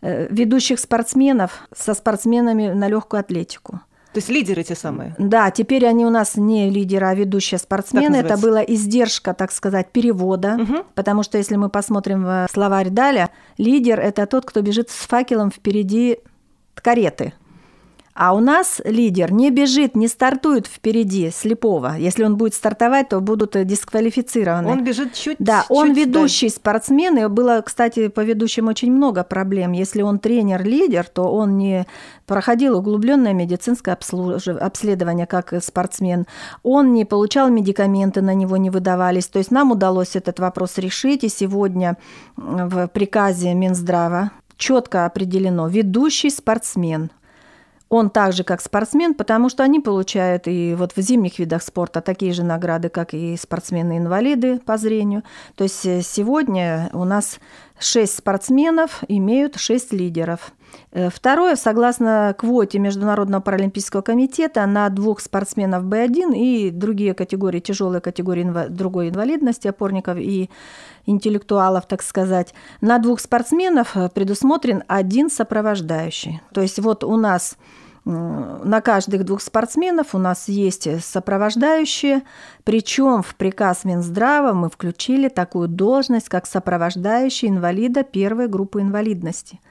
э, 0.00 0.28
ведущих 0.30 0.80
спортсменов 0.80 1.68
со 1.74 1.94
спортсменами 1.94 2.68
на 2.72 2.88
легкую 2.88 3.20
атлетику. 3.20 3.80
То 4.12 4.18
есть 4.20 4.30
лидеры 4.30 4.64
те 4.64 4.74
самые? 4.74 5.14
Да, 5.18 5.50
теперь 5.50 5.86
они 5.86 6.06
у 6.06 6.10
нас 6.10 6.36
не 6.36 6.70
лидеры, 6.70 7.06
а 7.06 7.14
ведущие 7.14 7.58
спортсмены. 7.58 8.16
Это 8.16 8.38
была 8.38 8.64
издержка, 8.64 9.34
так 9.34 9.52
сказать, 9.52 9.92
перевода, 9.92 10.56
угу. 10.60 10.86
потому 10.94 11.22
что 11.22 11.38
если 11.38 11.56
мы 11.56 11.68
посмотрим 11.68 12.24
в 12.24 12.48
словарь 12.52 12.88
Даля, 12.88 13.30
лидер– 13.58 14.00
это 14.00 14.26
тот, 14.26 14.46
кто 14.46 14.62
бежит 14.62 14.90
с 14.90 15.06
факелом 15.06 15.50
впереди 15.50 16.18
кареты– 16.74 17.34
а 18.20 18.34
у 18.34 18.40
нас 18.40 18.82
лидер 18.84 19.32
не 19.32 19.52
бежит, 19.52 19.94
не 19.94 20.08
стартует 20.08 20.66
впереди 20.66 21.30
слепого. 21.30 21.94
Если 21.96 22.24
он 22.24 22.36
будет 22.36 22.54
стартовать, 22.54 23.10
то 23.10 23.20
будут 23.20 23.52
дисквалифицированы. 23.64 24.68
Он 24.68 24.82
бежит 24.82 25.12
чуть 25.14 25.36
Да, 25.38 25.64
он 25.68 25.94
чуть 25.94 25.98
ведущий 25.98 26.46
дальше. 26.46 26.56
спортсмен. 26.56 27.16
И 27.16 27.26
было, 27.28 27.62
кстати, 27.64 28.08
по 28.08 28.22
ведущим 28.22 28.66
очень 28.66 28.90
много 28.90 29.22
проблем. 29.22 29.70
Если 29.70 30.02
он 30.02 30.18
тренер-лидер, 30.18 31.04
то 31.04 31.32
он 31.32 31.58
не 31.58 31.86
проходил 32.26 32.76
углубленное 32.76 33.34
медицинское 33.34 33.92
обследование 33.92 35.26
как 35.26 35.54
спортсмен. 35.62 36.26
Он 36.64 36.94
не 36.94 37.04
получал 37.04 37.50
медикаменты, 37.50 38.20
на 38.20 38.34
него 38.34 38.56
не 38.56 38.70
выдавались. 38.70 39.28
То 39.28 39.38
есть 39.38 39.52
нам 39.52 39.70
удалось 39.70 40.16
этот 40.16 40.40
вопрос 40.40 40.78
решить. 40.78 41.22
И 41.22 41.28
сегодня 41.28 41.96
в 42.36 42.88
приказе 42.88 43.54
Минздрава 43.54 44.32
четко 44.56 45.06
определено 45.06 45.68
ведущий 45.68 46.30
спортсмен 46.30 47.12
он 47.88 48.10
так 48.10 48.32
же, 48.32 48.44
как 48.44 48.60
спортсмен, 48.60 49.14
потому 49.14 49.48
что 49.48 49.62
они 49.62 49.80
получают 49.80 50.46
и 50.46 50.74
вот 50.76 50.92
в 50.94 51.00
зимних 51.00 51.38
видах 51.38 51.62
спорта 51.62 52.00
такие 52.00 52.32
же 52.32 52.42
награды, 52.42 52.88
как 52.88 53.14
и 53.14 53.36
спортсмены-инвалиды 53.36 54.58
по 54.60 54.76
зрению. 54.76 55.22
То 55.56 55.64
есть 55.64 55.86
э, 55.86 56.02
сегодня 56.02 56.90
у 56.92 57.04
нас 57.04 57.38
шесть 57.78 58.18
спортсменов 58.18 59.02
имеют 59.08 59.56
шесть 59.56 59.92
лидеров. 59.92 60.52
Э, 60.92 61.08
второе, 61.10 61.56
согласно 61.56 62.34
квоте 62.38 62.78
Международного 62.78 63.40
паралимпийского 63.40 64.02
комитета, 64.02 64.66
на 64.66 64.88
двух 64.90 65.20
спортсменов 65.20 65.84
Б1 65.84 66.36
и 66.36 66.70
другие 66.70 67.14
категории, 67.14 67.60
тяжелые 67.60 68.00
категории 68.00 68.44
инва- 68.44 68.68
другой 68.68 69.08
инвалидности, 69.08 69.68
опорников 69.68 70.18
и 70.18 70.50
интеллектуалов, 71.06 71.86
так 71.86 72.02
сказать, 72.02 72.52
на 72.80 72.98
двух 72.98 73.20
спортсменов 73.20 73.96
э, 73.96 74.10
предусмотрен 74.10 74.84
один 74.88 75.30
сопровождающий. 75.30 76.40
То 76.52 76.60
есть 76.60 76.78
вот 76.78 77.02
у 77.02 77.16
нас 77.16 77.56
на 78.08 78.80
каждых 78.80 79.24
двух 79.24 79.42
спортсменов 79.42 80.14
у 80.14 80.18
нас 80.18 80.48
есть 80.48 81.04
сопровождающие, 81.04 82.22
причем 82.64 83.22
в 83.22 83.34
приказ 83.34 83.84
Минздрава 83.84 84.54
мы 84.54 84.70
включили 84.70 85.28
такую 85.28 85.68
должность, 85.68 86.28
как 86.28 86.46
сопровождающий 86.46 87.48
инвалида 87.48 88.04
первой 88.04 88.48
группы 88.48 88.80
инвалидности– 88.80 89.60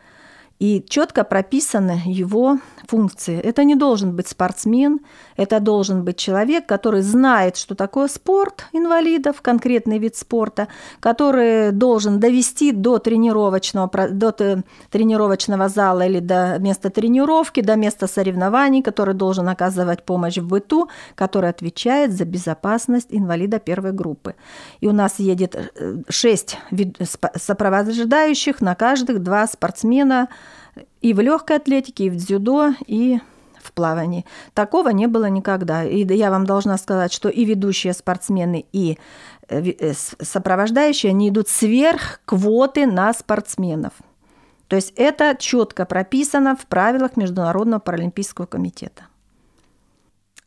и 0.59 0.83
четко 0.89 1.23
прописаны 1.23 2.01
его 2.05 2.57
функции. 2.87 3.39
Это 3.39 3.63
не 3.63 3.75
должен 3.75 4.15
быть 4.15 4.27
спортсмен, 4.27 5.01
это 5.35 5.59
должен 5.59 6.03
быть 6.03 6.17
человек, 6.17 6.65
который 6.65 7.01
знает, 7.01 7.57
что 7.57 7.75
такое 7.75 8.07
спорт 8.07 8.65
инвалидов, 8.71 9.41
конкретный 9.41 9.99
вид 9.99 10.15
спорта, 10.15 10.67
который 10.99 11.71
должен 11.71 12.19
довести 12.19 12.71
до 12.71 12.97
тренировочного, 12.97 13.89
до 14.09 14.63
тренировочного 14.89 15.69
зала 15.69 16.07
или 16.07 16.19
до 16.19 16.57
места 16.59 16.89
тренировки, 16.89 17.61
до 17.61 17.75
места 17.75 18.07
соревнований, 18.07 18.81
который 18.81 19.13
должен 19.13 19.49
оказывать 19.49 20.03
помощь 20.03 20.37
в 20.37 20.47
быту, 20.47 20.89
который 21.13 21.49
отвечает 21.49 22.13
за 22.13 22.25
безопасность 22.25 23.09
инвалида 23.11 23.59
первой 23.59 23.91
группы. 23.91 24.35
И 24.79 24.87
у 24.87 24.91
нас 24.91 25.19
едет 25.19 25.55
э, 25.55 26.01
шесть 26.09 26.57
сопровождающих 27.35 28.61
на 28.61 28.73
каждых 28.73 29.21
два 29.21 29.45
спортсмена– 29.45 30.29
и 31.01 31.13
в 31.13 31.19
легкой 31.19 31.57
атлетике, 31.57 32.05
и 32.05 32.09
в 32.09 32.15
дзюдо, 32.15 32.73
и 32.85 33.19
в 33.61 33.73
плавании. 33.73 34.25
Такого 34.53 34.89
не 34.89 35.07
было 35.07 35.29
никогда. 35.29 35.83
И 35.83 36.05
я 36.13 36.31
вам 36.31 36.45
должна 36.45 36.77
сказать, 36.77 37.13
что 37.13 37.29
и 37.29 37.45
ведущие 37.45 37.93
спортсмены, 37.93 38.65
и 38.71 38.97
э, 39.49 39.71
э, 39.71 39.93
сопровождающие, 39.93 41.09
они 41.11 41.29
идут 41.29 41.49
сверх 41.49 42.21
квоты 42.25 42.85
на 42.85 43.13
спортсменов. 43.13 43.93
То 44.67 44.75
есть 44.75 44.93
это 44.95 45.35
четко 45.39 45.85
прописано 45.85 46.55
в 46.55 46.65
правилах 46.65 47.15
Международного 47.15 47.79
паралимпийского 47.79 48.45
комитета. 48.45 49.03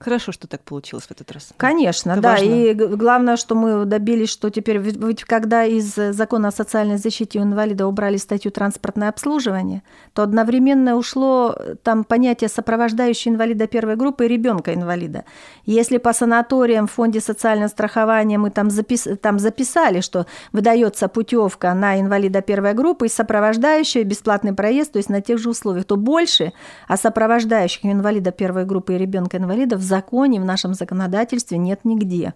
Хорошо, 0.00 0.32
что 0.32 0.48
так 0.48 0.62
получилось 0.62 1.04
в 1.04 1.10
этот 1.10 1.30
раз. 1.30 1.50
Конечно, 1.58 2.12
Это 2.12 2.20
да. 2.22 2.30
Важно. 2.30 2.44
И 2.46 2.72
главное, 2.72 3.36
что 3.36 3.54
мы 3.54 3.84
добились, 3.84 4.30
что 4.30 4.48
теперь, 4.48 4.78
ведь 4.78 5.24
когда 5.24 5.64
из 5.64 5.94
закона 5.94 6.48
о 6.48 6.52
социальной 6.52 6.96
защите 6.96 7.38
инвалида 7.38 7.86
убрали 7.86 8.16
статью 8.16 8.50
транспортное 8.50 9.10
обслуживание, 9.10 9.82
то 10.14 10.22
одновременно 10.22 10.96
ушло 10.96 11.54
там 11.82 12.04
понятие 12.04 12.48
сопровождающего 12.48 13.34
инвалида 13.34 13.66
первой 13.66 13.96
группы 13.96 14.24
и 14.24 14.28
ребенка 14.28 14.72
инвалида. 14.72 15.26
Если 15.66 15.98
по 15.98 16.14
санаториям 16.14 16.86
в 16.86 16.92
фонде 16.92 17.20
социального 17.20 17.68
страхования 17.68 18.38
мы 18.38 18.48
там, 18.48 18.70
запис, 18.70 19.06
там 19.20 19.38
записали, 19.38 20.00
что 20.00 20.24
выдается 20.52 21.08
путевка 21.08 21.74
на 21.74 22.00
инвалида 22.00 22.40
первой 22.40 22.72
группы 22.72 23.04
и 23.04 23.10
сопровождающая 23.10 24.04
бесплатный 24.04 24.54
проезд, 24.54 24.92
то 24.92 24.96
есть 24.96 25.10
на 25.10 25.20
тех 25.20 25.38
же 25.38 25.50
условиях, 25.50 25.84
то 25.84 25.96
больше 25.96 26.54
о 26.88 26.96
сопровождающих 26.96 27.84
инвалида 27.84 28.30
первой 28.30 28.64
группы 28.64 28.94
и 28.94 28.98
ребенка 28.98 29.36
инвалида 29.36 29.76
в 29.76 29.89
законе, 29.90 30.40
в 30.40 30.44
нашем 30.44 30.72
законодательстве 30.72 31.58
нет 31.58 31.80
нигде. 31.84 32.32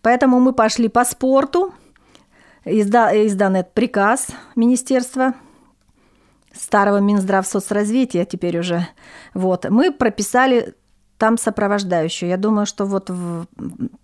Поэтому 0.00 0.40
мы 0.40 0.52
пошли 0.52 0.88
по 0.88 1.04
спорту, 1.04 1.74
изда, 2.64 3.12
издан 3.26 3.56
этот 3.56 3.74
приказ 3.74 4.28
Министерства 4.56 5.34
старого 6.52 6.98
Минздрав 6.98 7.46
соцразвития 7.46 8.24
теперь 8.24 8.58
уже. 8.58 8.86
Вот. 9.34 9.68
Мы 9.68 9.92
прописали 9.92 10.74
там 11.18 11.38
сопровождающую. 11.38 12.28
Я 12.28 12.36
думаю, 12.36 12.66
что 12.66 12.86
вот 12.86 13.10
в, 13.10 13.46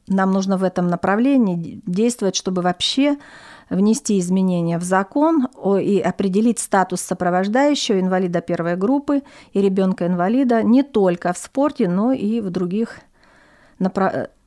нам 0.09 0.33
нужно 0.33 0.57
в 0.57 0.65
этом 0.65 0.89
направлении 0.89 1.81
действовать, 1.87 2.37
чтобы 2.37 2.63
вообще 2.63 3.17
внести 3.71 4.19
изменения 4.19 4.79
в 4.79 4.83
закон 4.83 5.49
и 5.81 6.01
определить 6.01 6.59
статус 6.59 7.01
сопровождающего 7.01 8.01
инвалида 8.01 8.41
первой 8.41 8.77
группы 8.77 9.23
и 9.53 9.63
ребенка-инвалида 9.63 10.63
не 10.63 10.83
только 10.83 11.33
в 11.33 11.39
спорте, 11.39 11.89
но 11.89 12.13
и 12.13 12.41
в 12.41 12.51
других 12.51 12.99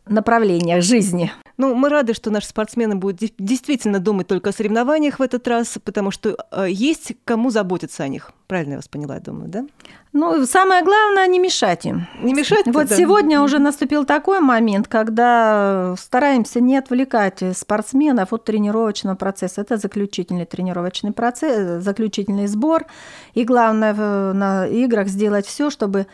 направлениях 0.05 0.83
жизни. 0.83 1.31
Ну, 1.63 1.75
мы 1.75 1.87
рады, 1.87 2.13
что 2.13 2.29
наши 2.29 2.49
спортсмены 2.49 2.95
будут 2.95 3.31
действительно 3.37 3.99
думать 3.99 4.27
только 4.27 4.49
о 4.49 4.51
соревнованиях 4.51 5.19
в 5.19 5.21
этот 5.21 5.47
раз, 5.47 5.77
потому 5.81 6.11
что 6.11 6.35
э, 6.51 6.65
есть 6.69 7.13
кому 7.23 7.51
заботиться 7.51 8.03
о 8.03 8.09
них. 8.09 8.33
Правильно 8.47 8.71
я 8.71 8.77
вас 8.79 8.89
поняла, 8.89 9.15
я 9.15 9.21
думаю, 9.21 9.47
да? 9.47 9.65
Ну, 10.11 10.45
самое 10.45 10.83
главное, 10.83 11.25
не 11.27 11.39
мешать 11.39 11.85
им. 11.85 12.05
Не 12.21 12.33
мешать? 12.33 12.65
Вот 12.65 12.89
да. 12.89 12.95
сегодня 12.97 13.39
уже 13.39 13.59
наступил 13.59 14.03
такой 14.03 14.41
момент, 14.41 14.89
когда 14.89 15.95
стараемся 15.97 16.59
не 16.59 16.75
отвлекать 16.75 17.41
спортсменов 17.55 18.33
от 18.33 18.43
тренировочного 18.43 19.15
процесса. 19.15 19.61
Это 19.61 19.77
заключительный 19.77 20.45
тренировочный 20.45 21.13
процесс, 21.13 21.81
заключительный 21.81 22.47
сбор. 22.47 22.87
И 23.35 23.45
главное 23.45 23.93
на 24.33 24.67
играх 24.67 25.07
сделать 25.07 25.45
все, 25.45 25.69
чтобы 25.69 26.07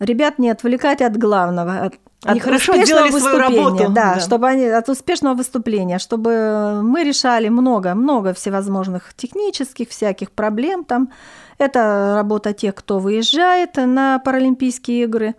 ребят 0.00 0.38
не 0.38 0.48
отвлекать 0.48 1.02
от 1.02 1.18
главного, 1.18 1.80
от 1.80 1.94
они 2.24 2.40
от 2.40 2.44
хорошо 2.44 2.74
делали 2.82 3.10
свою 3.10 3.38
работу. 3.38 3.88
Да, 3.90 4.14
да, 4.14 4.20
чтобы 4.20 4.48
они 4.48 4.64
от 4.64 4.88
успешного 4.88 5.34
выступления, 5.34 5.98
чтобы 5.98 6.80
мы 6.82 7.04
решали 7.04 7.48
много, 7.48 7.94
много 7.94 8.34
всевозможных 8.34 9.14
технических 9.14 9.88
всяких 9.90 10.32
проблем 10.32 10.84
там. 10.84 11.10
Это 11.58 12.14
работа 12.16 12.52
тех, 12.52 12.74
кто 12.74 12.98
выезжает 12.98 13.76
на 13.76 14.18
Паралимпийские 14.20 15.04
игры. 15.04 15.34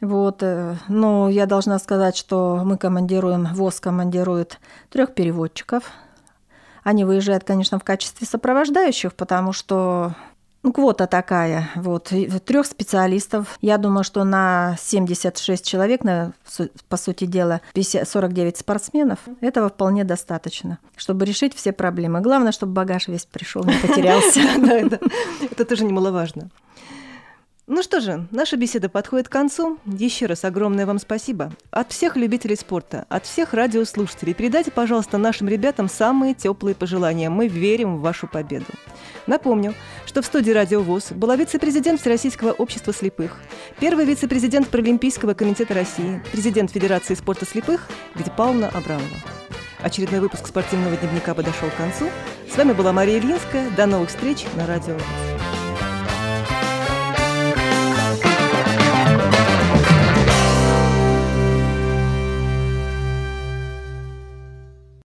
Вот. 0.00 0.42
Э, 0.42 0.76
но 0.88 1.28
я 1.28 1.46
должна 1.46 1.78
сказать, 1.78 2.16
что 2.16 2.60
мы 2.64 2.76
командируем, 2.76 3.48
ВОЗ 3.54 3.80
командирует 3.80 4.60
трех 4.90 5.14
переводчиков. 5.14 5.84
Они 6.82 7.04
выезжают, 7.04 7.44
конечно, 7.44 7.78
в 7.78 7.84
качестве 7.84 8.26
сопровождающих, 8.26 9.14
потому 9.14 9.52
что 9.52 10.14
ну, 10.64 10.72
квота 10.72 11.06
такая, 11.06 11.70
вот, 11.76 12.10
трех 12.46 12.66
специалистов. 12.66 13.58
Я 13.60 13.76
думаю, 13.76 14.02
что 14.02 14.24
на 14.24 14.76
76 14.80 15.64
человек, 15.64 16.04
на, 16.04 16.32
по 16.88 16.96
сути 16.96 17.26
дела, 17.26 17.60
50, 17.74 18.08
49 18.08 18.56
спортсменов, 18.56 19.18
этого 19.42 19.68
вполне 19.68 20.04
достаточно, 20.04 20.78
чтобы 20.96 21.26
решить 21.26 21.54
все 21.54 21.72
проблемы. 21.72 22.22
Главное, 22.22 22.50
чтобы 22.50 22.72
багаж 22.72 23.08
весь 23.08 23.26
пришел, 23.26 23.62
не 23.62 23.74
потерялся. 23.74 24.40
Это 25.50 25.64
тоже 25.66 25.84
немаловажно. 25.84 26.48
Ну 27.66 27.82
что 27.82 28.02
же, 28.02 28.26
наша 28.30 28.58
беседа 28.58 28.90
подходит 28.90 29.28
к 29.28 29.32
концу. 29.32 29.78
Еще 29.86 30.26
раз 30.26 30.44
огромное 30.44 30.84
вам 30.84 30.98
спасибо. 30.98 31.50
От 31.70 31.92
всех 31.92 32.14
любителей 32.14 32.56
спорта, 32.56 33.06
от 33.08 33.24
всех 33.24 33.54
радиослушателей 33.54 34.34
передайте, 34.34 34.70
пожалуйста, 34.70 35.16
нашим 35.16 35.48
ребятам 35.48 35.88
самые 35.88 36.34
теплые 36.34 36.74
пожелания. 36.74 37.30
Мы 37.30 37.48
верим 37.48 37.96
в 37.96 38.00
вашу 38.02 38.26
победу. 38.26 38.66
Напомню, 39.26 39.74
что 40.04 40.20
в 40.20 40.26
студии 40.26 40.50
«Радио 40.50 40.82
ВОЗ» 40.82 41.12
была 41.12 41.36
вице-президент 41.36 42.02
Всероссийского 42.02 42.52
общества 42.52 42.92
слепых, 42.92 43.40
первый 43.80 44.04
вице-президент 44.04 44.68
Паралимпийского 44.68 45.32
комитета 45.32 45.72
России, 45.72 46.22
президент 46.32 46.70
Федерации 46.70 47.14
спорта 47.14 47.46
слепых 47.46 47.88
Гдя 48.14 48.30
Павловна 48.30 48.68
Абрамова. 48.68 49.16
Очередной 49.80 50.20
выпуск 50.20 50.46
спортивного 50.46 50.98
дневника 50.98 51.32
подошел 51.32 51.70
к 51.70 51.76
концу. 51.76 52.10
С 52.52 52.58
вами 52.58 52.74
была 52.74 52.92
Мария 52.92 53.18
Ильинская. 53.18 53.70
До 53.70 53.86
новых 53.86 54.10
встреч 54.10 54.44
на 54.54 54.66
«Радио 54.66 54.92
ВОЗ». 54.92 55.33